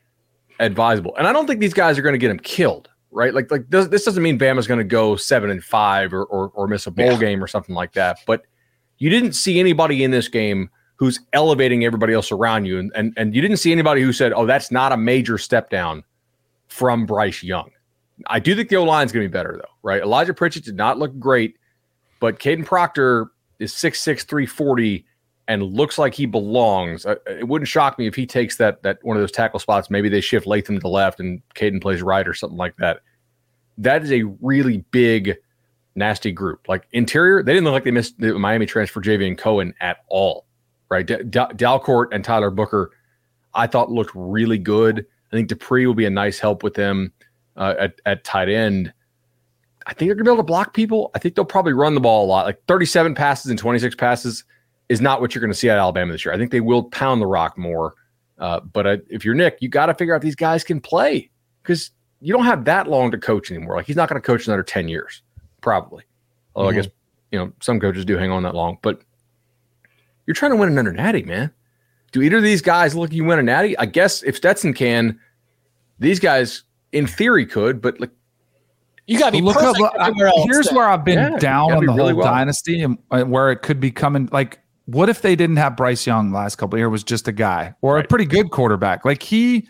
[0.61, 1.16] advisable.
[1.16, 3.35] And I don't think these guys are going to get him killed, right?
[3.35, 6.53] Like, like this, this doesn't mean Bama's going to go seven and five or, or,
[6.55, 7.18] or miss a bowl yeah.
[7.18, 8.18] game or something like that.
[8.26, 8.43] But
[8.99, 12.79] you didn't see anybody in this game who's elevating everybody else around you.
[12.79, 15.68] And, and, and you didn't see anybody who said, oh, that's not a major step
[15.68, 16.05] down
[16.68, 17.70] from Bryce Young.
[18.26, 20.01] I do think the O line is going to be better, though, right?
[20.03, 21.57] Elijah Pritchett did not look great,
[22.20, 25.04] but Kadyn Proctor is 6'6, 340
[25.48, 27.06] and looks like he belongs.
[27.26, 29.88] It wouldn't shock me if he takes that that one of those tackle spots.
[29.88, 33.00] Maybe they shift Latham to the left and Kadyn plays right or something like that.
[33.78, 35.36] That is a really big
[35.94, 36.68] nasty group.
[36.68, 40.46] Like interior, they didn't look like they missed the Miami transfer Javion Cohen at all,
[40.90, 41.06] right?
[41.06, 42.92] D- D- Dalcourt and Tyler Booker,
[43.54, 45.06] I thought looked really good.
[45.32, 47.12] I think Dippre will be a nice help with them
[47.56, 48.92] uh, at at tight end.
[49.89, 51.11] I think they're gonna be able to block people.
[51.14, 54.45] I think they'll probably run the ball a lot, like 37 passes and 26 passes
[54.89, 56.32] is not what you're going to see at Alabama this year.
[56.32, 57.95] I think they will pound the rock more.
[58.39, 61.30] Uh, but uh, if you're Nick, you got to figure out these guys can play
[61.62, 63.76] because you don't have that long to coach anymore.
[63.76, 65.22] Like he's not going to coach another 10 years
[65.61, 66.05] probably.
[66.55, 66.78] Although mm-hmm.
[66.78, 66.91] I guess
[67.32, 69.03] you know some coaches do hang on that long, but
[70.26, 71.53] you're trying to win another natty, man.
[72.12, 73.76] Do either of these guys look you win a natty?
[73.78, 75.18] I guess if Stetson can,
[75.99, 76.62] these guys
[76.93, 78.11] in theory could, but like
[79.09, 79.76] you got to be look up.
[80.46, 82.32] Here's where I've been yeah, down on the really whole well.
[82.32, 84.28] dynasty and where it could be coming.
[84.30, 86.90] Like, what if they didn't have Bryce Young last couple years?
[86.90, 88.04] Was just a guy or right.
[88.04, 89.04] a pretty good quarterback?
[89.04, 89.66] Like he,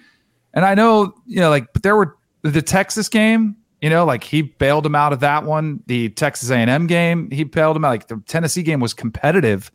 [0.53, 4.25] and I know you know, like but there were the Texas game you know, like
[4.25, 5.83] he bailed him out of that one.
[5.87, 7.91] The Texas A&M game, he bailed him out.
[7.91, 9.71] Like the Tennessee game was competitive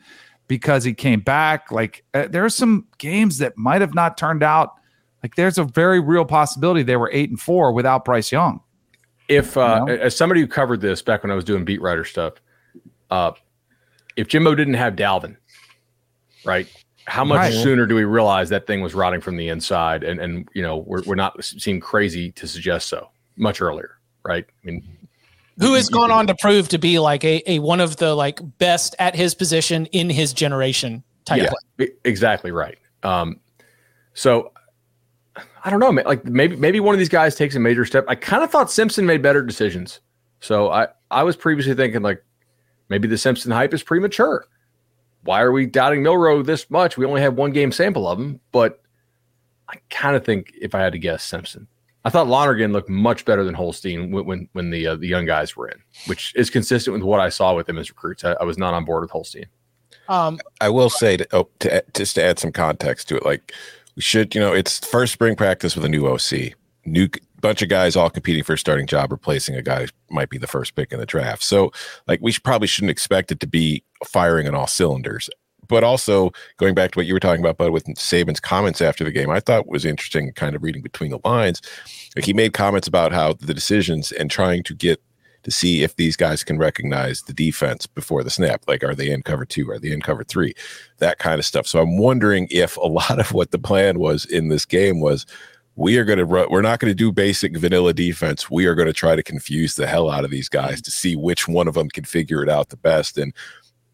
[0.47, 1.71] because he came back.
[1.71, 4.73] Like uh, there are some games that might have not turned out.
[5.21, 8.59] Like there's a very real possibility they were eight and four without Bryce Young.
[9.27, 10.01] If uh, you know?
[10.01, 12.33] as somebody who covered this back when I was doing beat writer stuff,
[13.09, 13.31] uh,
[14.15, 15.37] if Jimbo didn't have Dalvin,
[16.45, 16.67] right?
[17.05, 17.53] How much right.
[17.53, 20.03] sooner do we realize that thing was rotting from the inside?
[20.03, 24.45] And and you know we're we're not seem crazy to suggest so much earlier, right?
[24.45, 24.83] I mean,
[25.59, 28.39] who has gone on to prove to be like a, a one of the like
[28.57, 31.89] best at his position in his generation type yeah, play.
[32.05, 32.77] Exactly right.
[33.03, 33.39] Um,
[34.13, 34.52] so
[35.63, 38.05] I don't know, like maybe maybe one of these guys takes a major step.
[38.07, 40.01] I kind of thought Simpson made better decisions.
[40.41, 42.23] So I I was previously thinking like
[42.89, 44.45] maybe the Simpson hype is premature.
[45.23, 46.97] Why are we doubting Milroe this much?
[46.97, 48.81] We only have one game sample of him, but
[49.69, 51.67] I kind of think if I had to guess Simpson.
[52.05, 55.25] I thought Lonergan looked much better than Holstein when when, when the uh, the young
[55.25, 58.25] guys were in, which is consistent with what I saw with them as recruits.
[58.25, 59.45] I, I was not on board with Holstein.
[60.09, 63.53] Um, I will say to, oh, to, just to add some context to it, like
[63.95, 66.53] we should, you know, it's first spring practice with a new OC,
[66.85, 67.09] new
[67.41, 70.37] bunch of guys all competing for a starting job, replacing a guy who might be
[70.37, 71.43] the first pick in the draft.
[71.43, 71.71] So,
[72.07, 75.29] like, we should, probably shouldn't expect it to be firing on all cylinders
[75.67, 79.03] but also going back to what you were talking about, but with Saban's comments after
[79.03, 81.61] the game, I thought was interesting, kind of reading between the lines.
[82.15, 85.01] Like he made comments about how the decisions and trying to get
[85.43, 88.63] to see if these guys can recognize the defense before the snap.
[88.67, 89.69] Like, are they in cover two?
[89.69, 90.53] Are they in cover three?
[90.97, 91.67] That kind of stuff.
[91.67, 95.25] So I'm wondering if a lot of what the plan was in this game was
[95.75, 98.49] we are going to run, we're not going to do basic vanilla defense.
[98.49, 101.15] We are going to try to confuse the hell out of these guys to see
[101.15, 103.17] which one of them can figure it out the best.
[103.17, 103.33] And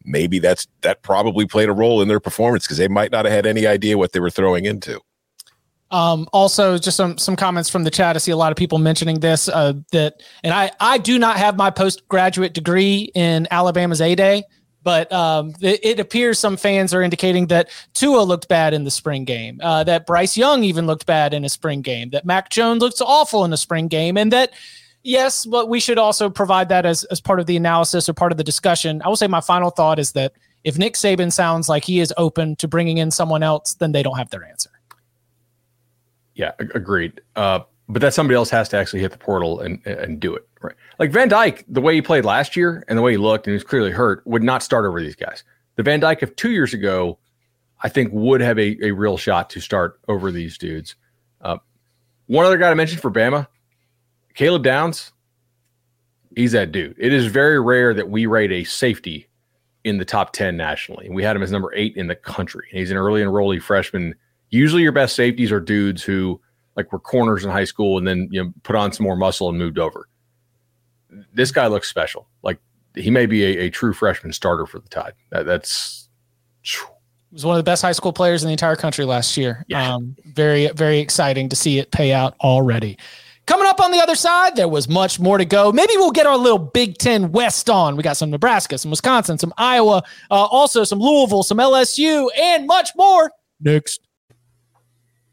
[0.03, 3.33] maybe that's that probably played a role in their performance because they might not have
[3.33, 4.99] had any idea what they were throwing into.
[5.91, 8.15] Um, also, just some some comments from the chat.
[8.15, 9.49] I see a lot of people mentioning this.
[9.49, 14.43] Uh, that and I I do not have my postgraduate degree in Alabama's A Day,
[14.83, 18.91] but um, it, it, appears some fans are indicating that Tua looked bad in the
[18.91, 19.59] spring game.
[19.63, 22.11] Uh, that Bryce Young even looked bad in a spring game.
[22.11, 24.51] That Mac Jones looks awful in a spring game, and that
[25.03, 28.31] yes, but we should also provide that as, as part of the analysis or part
[28.31, 29.01] of the discussion.
[29.03, 30.33] I will say my final thought is that
[30.63, 34.03] if Nick Saban sounds like he is open to bringing in someone else, then they
[34.03, 34.69] don't have their answer.
[36.39, 37.19] Yeah, agreed.
[37.35, 37.59] Uh,
[37.89, 40.75] but that somebody else has to actually hit the portal and and do it right.
[40.97, 43.51] Like Van Dyke, the way he played last year and the way he looked and
[43.51, 45.43] he was clearly hurt, would not start over these guys.
[45.75, 47.19] The Van Dyke of two years ago,
[47.83, 50.95] I think, would have a, a real shot to start over these dudes.
[51.41, 51.57] Uh,
[52.27, 53.47] one other guy to mention for Bama,
[54.33, 55.11] Caleb Downs,
[56.37, 56.95] he's that dude.
[56.97, 59.27] It is very rare that we rate a safety
[59.83, 61.07] in the top 10 nationally.
[61.07, 62.67] and We had him as number eight in the country.
[62.71, 64.15] He's an early enrollee freshman.
[64.49, 66.41] Usually your best safeties are dudes who
[66.75, 69.49] like were corners in high school and then you know put on some more muscle
[69.49, 70.07] and moved over.
[71.33, 72.27] This guy looks special.
[72.43, 72.59] Like
[72.95, 75.13] he may be a, a true freshman starter for the Tide.
[75.31, 76.09] That, that's
[76.61, 79.65] he was one of the best high school players in the entire country last year.
[79.67, 79.93] Yeah.
[79.93, 82.97] Um, very, very exciting to see it pay out already.
[83.45, 85.71] Coming up on the other side, there was much more to go.
[85.71, 87.95] Maybe we'll get our little Big Ten West on.
[87.95, 92.67] We got some Nebraska, some Wisconsin, some Iowa, uh, also some Louisville, some LSU, and
[92.67, 94.01] much more next.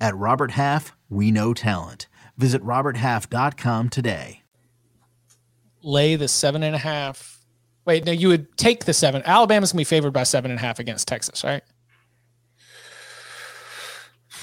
[0.00, 2.06] At Robert Half, we know talent.
[2.36, 4.42] Visit RobertHalf.com today.
[5.82, 7.38] Lay the seven and a half.
[7.84, 9.22] Wait, no, you would take the seven.
[9.24, 11.62] Alabama's gonna be favored by seven and a half against Texas, right?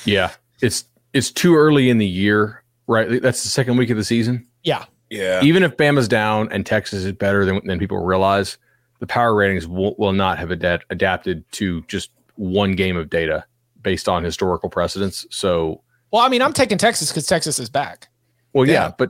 [0.05, 0.31] Yeah,
[0.61, 3.21] it's it's too early in the year, right?
[3.21, 4.47] That's the second week of the season.
[4.63, 4.85] Yeah.
[5.09, 5.41] Yeah.
[5.43, 8.57] Even if Bama's down and Texas is better than, than people realize,
[8.99, 13.45] the power ratings will, will not have adapt, adapted to just one game of data
[13.85, 15.25] based on historical precedents.
[15.29, 15.81] So,
[16.11, 18.09] Well, I mean, I'm taking Texas because Texas is back.
[18.51, 18.91] well, yeah, Yeah.
[18.97, 19.09] but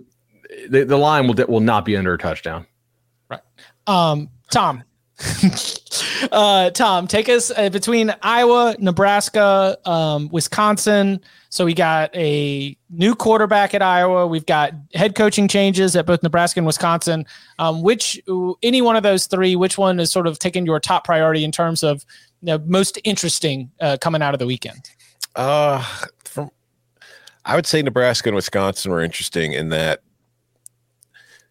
[0.69, 2.67] the, the line will will not be under a touchdown.
[3.29, 3.41] Right.
[3.87, 4.83] Um, Tom,
[6.31, 11.21] uh, Tom, take us uh, between Iowa, Nebraska, um, Wisconsin.
[11.49, 14.27] So we got a new quarterback at Iowa.
[14.27, 17.25] We've got head coaching changes at both Nebraska and Wisconsin.
[17.59, 18.21] Um, which
[18.61, 21.51] any one of those three, which one is sort of taking your top priority in
[21.51, 22.05] terms of
[22.45, 24.89] know, most interesting uh, coming out of the weekend?
[25.35, 25.83] Uh,
[26.23, 26.49] from
[27.45, 30.01] I would say Nebraska and Wisconsin were interesting in that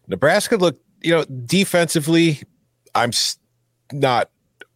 [0.07, 2.41] Nebraska looked, you know, defensively.
[2.93, 3.11] I'm
[3.91, 4.29] not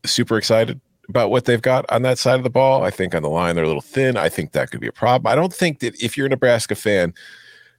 [0.05, 2.83] super excited about what they've got on that side of the ball.
[2.83, 4.15] I think on the line they're a little thin.
[4.15, 5.31] I think that could be a problem.
[5.31, 7.13] I don't think that if you're a Nebraska fan,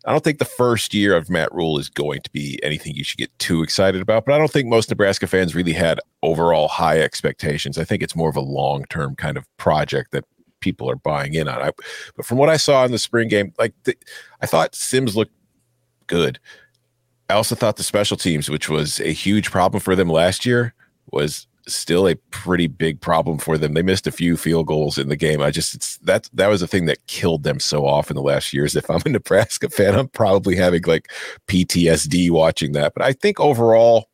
[0.07, 3.05] I don't think the first year of Matt Rhule is going to be anything you
[3.05, 4.25] should get too excited about.
[4.25, 7.77] But I don't think most Nebraska fans really had overall high expectations.
[7.77, 10.25] I think it's more of a long term kind of project that
[10.61, 11.61] people are buying in on.
[11.61, 11.71] I,
[12.17, 13.97] but from what I saw in the spring game, like the,
[14.41, 15.35] I thought Sims looked
[16.07, 16.39] good.
[17.29, 20.75] I also thought the special teams, which was a huge problem for them last year,
[21.13, 23.75] was still a pretty big problem for them.
[23.75, 25.41] They missed a few field goals in the game.
[25.41, 28.53] I just it's that that was the thing that killed them so often the last
[28.53, 28.77] years.
[28.77, 31.11] If I'm a Nebraska fan, I'm probably having like
[31.49, 32.95] PTSD watching that.
[32.95, 34.09] But I think overall,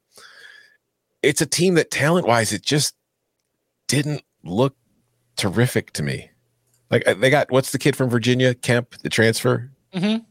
[1.22, 2.94] it's a team that talent wise, it just
[3.88, 4.76] didn't look
[5.36, 6.30] terrific to me.
[6.90, 9.70] Like uh, they got what's the kid from Virginia, Kemp, the transfer.
[9.94, 10.24] Mhm.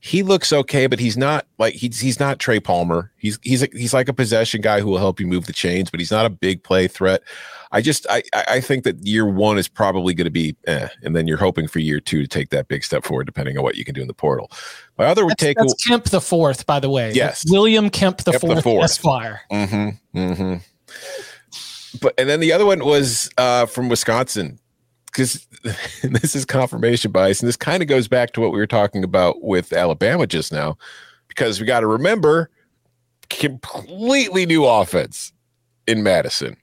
[0.00, 3.10] He looks okay, but he's not like he's he's not Trey Palmer.
[3.16, 5.90] He's he's a, he's like a possession guy who will help you move the chains,
[5.90, 7.22] but he's not a big play threat.
[7.72, 11.16] I just I I think that year one is probably going to be, eh, and
[11.16, 13.74] then you're hoping for year two to take that big step forward, depending on what
[13.74, 14.52] you can do in the portal.
[14.98, 17.12] My other That's, take, that's Kemp the fourth, by the way.
[17.12, 17.42] Yes.
[17.42, 18.84] That's William Kemp the Kemp the fourth, fourth.
[18.84, 19.40] Esquire.
[19.50, 20.18] Mm-hmm.
[20.18, 21.98] Mm-hmm.
[22.00, 24.60] But and then the other one was uh, from Wisconsin
[25.10, 25.46] because
[26.02, 29.04] this is confirmation bias, and this kind of goes back to what we were talking
[29.04, 30.76] about with Alabama just now,
[31.28, 32.50] because we got to remember
[33.28, 35.32] completely new offense
[35.86, 36.56] in Madison.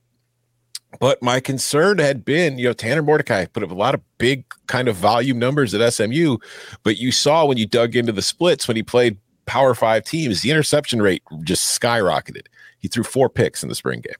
[0.99, 4.45] But my concern had been, you know, Tanner Mordecai put up a lot of big
[4.67, 6.37] kind of volume numbers at SMU,
[6.83, 10.41] but you saw when you dug into the splits when he played Power Five teams,
[10.41, 12.47] the interception rate just skyrocketed.
[12.79, 14.15] He threw four picks in the spring game.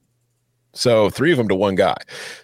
[0.76, 1.96] So three of them to one guy.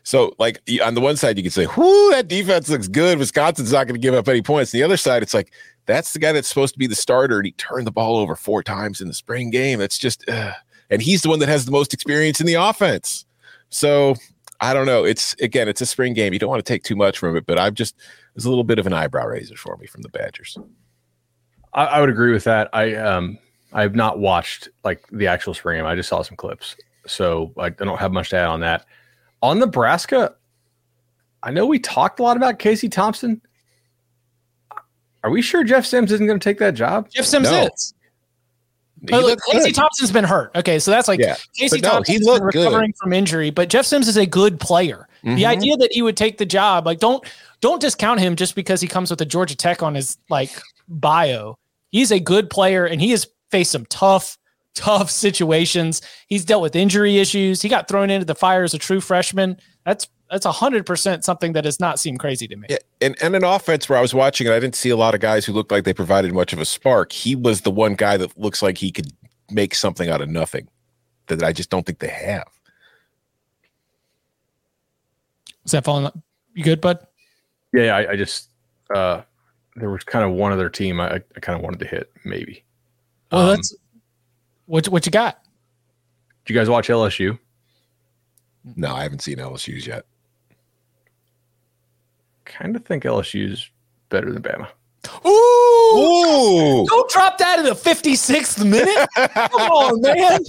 [0.04, 3.20] So like on the one side, you could say, "Whoo, that defense looks good.
[3.20, 5.52] Wisconsin's not going to give up any points." On the other side, it's like
[5.86, 8.36] that's the guy that's supposed to be the starter, and he turned the ball over
[8.36, 9.80] four times in the spring game.
[9.80, 10.54] That's just, uh,
[10.90, 13.26] and he's the one that has the most experience in the offense.
[13.70, 14.16] So
[14.62, 15.04] I don't know.
[15.04, 16.34] It's again, it's a spring game.
[16.34, 17.96] You don't want to take too much from it, but I'm just
[18.36, 20.58] it's a little bit of an eyebrow raiser for me from the Badgers.
[21.74, 22.70] I, I would agree with that.
[22.72, 23.40] I um
[23.74, 25.86] I have not watched like the actual spring game.
[25.86, 26.76] I just saw some clips,
[27.08, 28.86] so I, I don't have much to add on that.
[29.42, 30.36] On Nebraska,
[31.44, 33.42] I know we talked a lot about Casey Thompson.
[35.24, 37.10] Are we sure Jeff Sims isn't going to take that job?
[37.12, 37.66] Jeff Sims No.
[37.74, 37.94] is.
[39.04, 39.76] But look, Casey good.
[39.76, 40.52] Thompson's been hurt.
[40.56, 42.66] Okay, so that's like Yeah, Casey no, Thompson's been looked good.
[42.66, 45.08] recovering from injury, but Jeff Sims is a good player.
[45.24, 45.46] The Mhm.
[45.46, 47.24] idea that he would take the job, like don't
[47.62, 50.52] don't discount him just because he comes with a Georgia Tech on his like
[50.88, 51.58] bio.
[51.92, 54.38] He's a good player and he has faced some tough
[54.74, 56.02] tough situations.
[56.28, 57.62] He's dealt with injury issues.
[57.62, 59.58] He got thrown into the fire as a true freshman.
[59.86, 62.68] That's that's a hundred percent something that does not seem crazy to me.
[62.70, 65.14] Yeah, and, and an offense where I was watching it, I didn't see a lot
[65.14, 67.12] of guys who looked like they provided much of a spark.
[67.12, 69.08] He was the one guy that looks like he could
[69.50, 70.70] make something out of nothing
[71.28, 72.48] that I just don't think they have.
[75.66, 76.10] Is that falling?
[76.54, 77.06] You good, bud?
[77.74, 78.50] Yeah, I, I just
[78.94, 79.22] uh
[79.76, 82.64] there was kind of one other team I, I kind of wanted to hit, maybe.
[83.32, 83.76] Well, Um, that's
[84.72, 85.44] what what you got.
[86.46, 87.38] Did you guys watch LSU?
[88.78, 90.06] No, I haven't seen LSU's yet.
[92.46, 93.70] Kind of think LSU's
[94.10, 94.68] better than Bama.
[95.26, 95.30] Ooh,
[95.98, 99.10] Ooh, don't drop that in the fifty sixth minute.
[99.18, 100.40] Come on, man.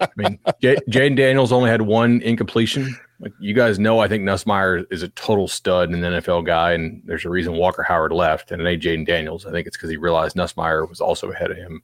[0.00, 2.96] I mean, J- Jayden Daniels only had one incompletion.
[3.20, 6.72] Like you guys know, I think Nussmeier is a total stud and an NFL guy,
[6.72, 9.46] and there's a reason Walker Howard left and it ain't Jayden Daniels.
[9.46, 11.82] I think it's because he realized Nussmeier was also ahead of him.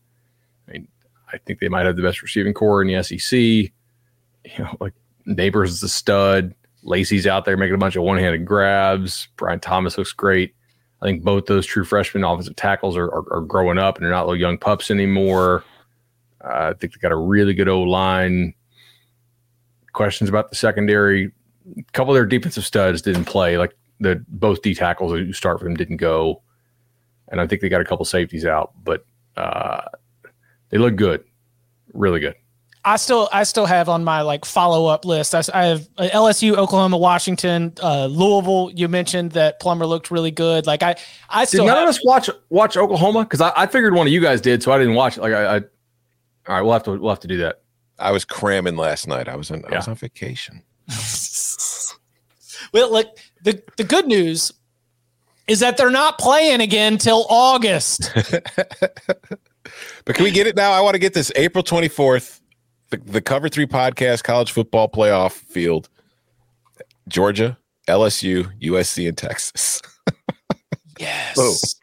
[1.32, 3.38] I think they might have the best receiving corps in the SEC.
[3.38, 3.72] You
[4.58, 4.94] know, like
[5.26, 6.54] Nabers is a stud.
[6.82, 9.28] Lacy's out there making a bunch of one-handed grabs.
[9.36, 10.54] Brian Thomas looks great.
[11.02, 14.12] I think both those true freshman offensive tackles are, are, are growing up and they're
[14.12, 15.64] not little young pups anymore.
[16.42, 18.54] Uh, I think they got a really good O line.
[19.92, 21.32] Questions about the secondary.
[21.76, 23.58] A couple of their defensive studs didn't play.
[23.58, 26.42] Like the both D tackles who start for them didn't go,
[27.28, 28.72] and I think they got a couple safeties out.
[28.84, 29.04] But
[29.36, 29.82] uh,
[30.70, 31.24] they look good,
[31.92, 32.34] really good.
[32.86, 35.34] I still I still have on my like follow up list.
[35.34, 38.70] I, I have uh, LSU, Oklahoma, Washington, uh, Louisville.
[38.72, 40.68] You mentioned that Plummer looked really good.
[40.68, 40.94] Like I
[41.28, 43.24] I Did still none have, of us watch watch Oklahoma?
[43.24, 45.20] Because I, I figured one of you guys did, so I didn't watch it.
[45.20, 45.64] Like I, I all
[46.54, 47.62] right, we'll have to we'll have to do that.
[47.98, 49.28] I was cramming last night.
[49.28, 50.62] I was on I was on vacation.
[52.72, 54.52] well look the the good news
[55.48, 58.12] is that they're not playing again till August.
[60.04, 60.72] But can we get it now?
[60.72, 62.40] I want to get this April 24th,
[62.90, 65.88] the, the Cover Three Podcast College Football Playoff Field,
[67.08, 67.58] Georgia,
[67.88, 69.80] LSU, USC, and Texas.
[70.98, 71.76] yes.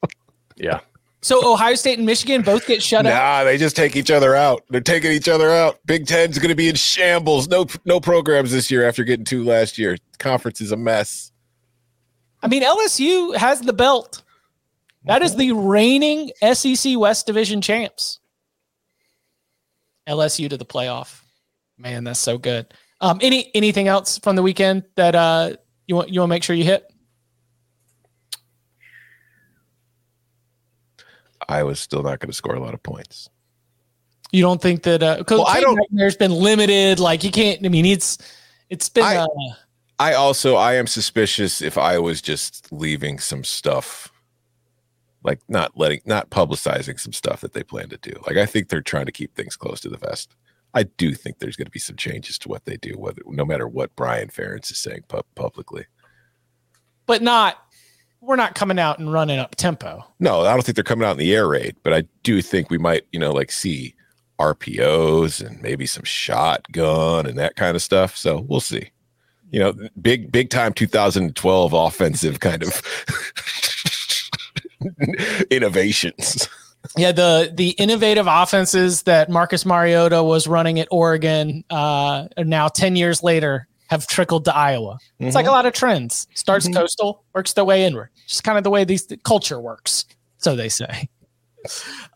[0.56, 0.80] Yeah,
[1.22, 3.14] So Ohio State and Michigan both get shut out.
[3.14, 4.64] Nah, they just take each other out.
[4.70, 5.80] They're taking each other out.
[5.86, 7.48] Big Ten's going to be in shambles.
[7.48, 9.98] No, no programs this year after getting two last year.
[10.20, 11.32] Conference is a mess.
[12.44, 14.22] I mean, LSU has the belt.
[15.06, 18.20] That is the reigning SEC West Division champs.
[20.08, 21.22] LSU to the playoff.
[21.78, 22.74] Man, that's so good.
[23.02, 25.56] Um, any anything else from the weekend that uh
[25.88, 26.90] you want you want to make sure you hit?
[31.50, 33.30] Iowa's still not going to score a lot of points.
[34.32, 37.70] You don't think that uh Well, I don't- there's been limited like you can't I
[37.70, 38.18] mean it's
[38.70, 39.28] it's been I- uh,
[40.00, 44.12] I also I am suspicious if I was just leaving some stuff
[45.24, 48.14] like not letting not publicizing some stuff that they plan to do.
[48.28, 50.36] Like I think they're trying to keep things close to the vest.
[50.74, 53.46] I do think there's going to be some changes to what they do, whether no
[53.46, 55.86] matter what Brian Ferentz is saying pu- publicly.
[57.06, 57.60] but not
[58.22, 60.06] we're not coming out and running up tempo.
[60.20, 62.70] No, I don't think they're coming out in the air raid, but I do think
[62.70, 63.96] we might, you know, like see
[64.40, 68.16] RPOs and maybe some shotgun and that kind of stuff.
[68.16, 68.92] So we'll see.
[69.52, 72.82] You know, big big time 2012 offensive kind of
[75.50, 76.48] innovations.
[76.98, 82.96] Yeah, the the innovative offenses that Marcus Mariota was running at Oregon uh, now ten
[82.96, 84.98] years later have trickled to Iowa.
[85.20, 86.28] It's like a lot of trends.
[86.34, 88.10] Starts coastal, works their way inward.
[88.28, 90.06] Just kind of the way these the culture works,
[90.38, 91.10] so they say.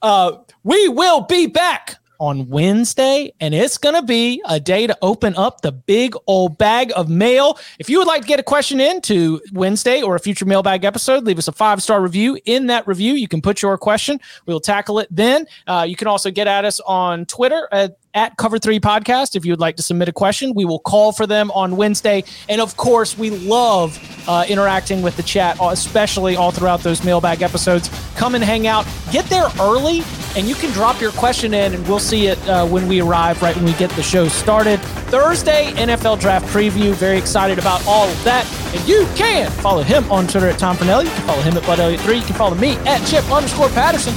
[0.02, 4.98] Uh, we will be back on Wednesday, and it's going to be a day to
[5.02, 7.58] open up the big old bag of mail.
[7.80, 11.24] If you would like to get a question into Wednesday or a future mailbag episode,
[11.24, 12.40] leave us a five star review.
[12.46, 14.20] In that review, you can put your question.
[14.46, 15.48] We will tackle it then.
[15.68, 19.46] Uh, you can also get at us on Twitter at, at Cover Three Podcast if
[19.46, 20.56] you would like to submit a question.
[20.56, 22.24] We will call for them on Wednesday.
[22.50, 23.96] And of course, we love
[24.28, 27.92] uh, interacting with the chat, especially all throughout those mailbag episodes.
[28.16, 28.88] Come and hang out.
[29.12, 30.02] Get there early,
[30.36, 33.40] and you can drop your question in, and we'll see it uh, when we arrive,
[33.44, 34.80] right when we get the show started.
[35.12, 36.96] Thursday, NFL Draft Preview.
[36.96, 38.46] Very excited about all of that.
[38.76, 41.06] And you can follow him on Twitter at Tom Fornelli.
[41.06, 42.16] You can follow him at Bud Elliott3.
[42.16, 44.16] You can follow me at Chip underscore Patterson.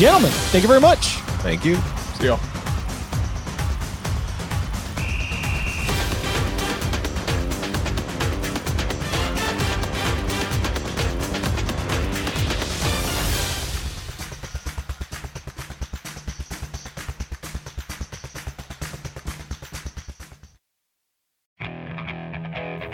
[0.00, 1.16] Gentlemen, thank you very much.
[1.42, 1.76] Thank you.
[2.18, 2.40] see y'all.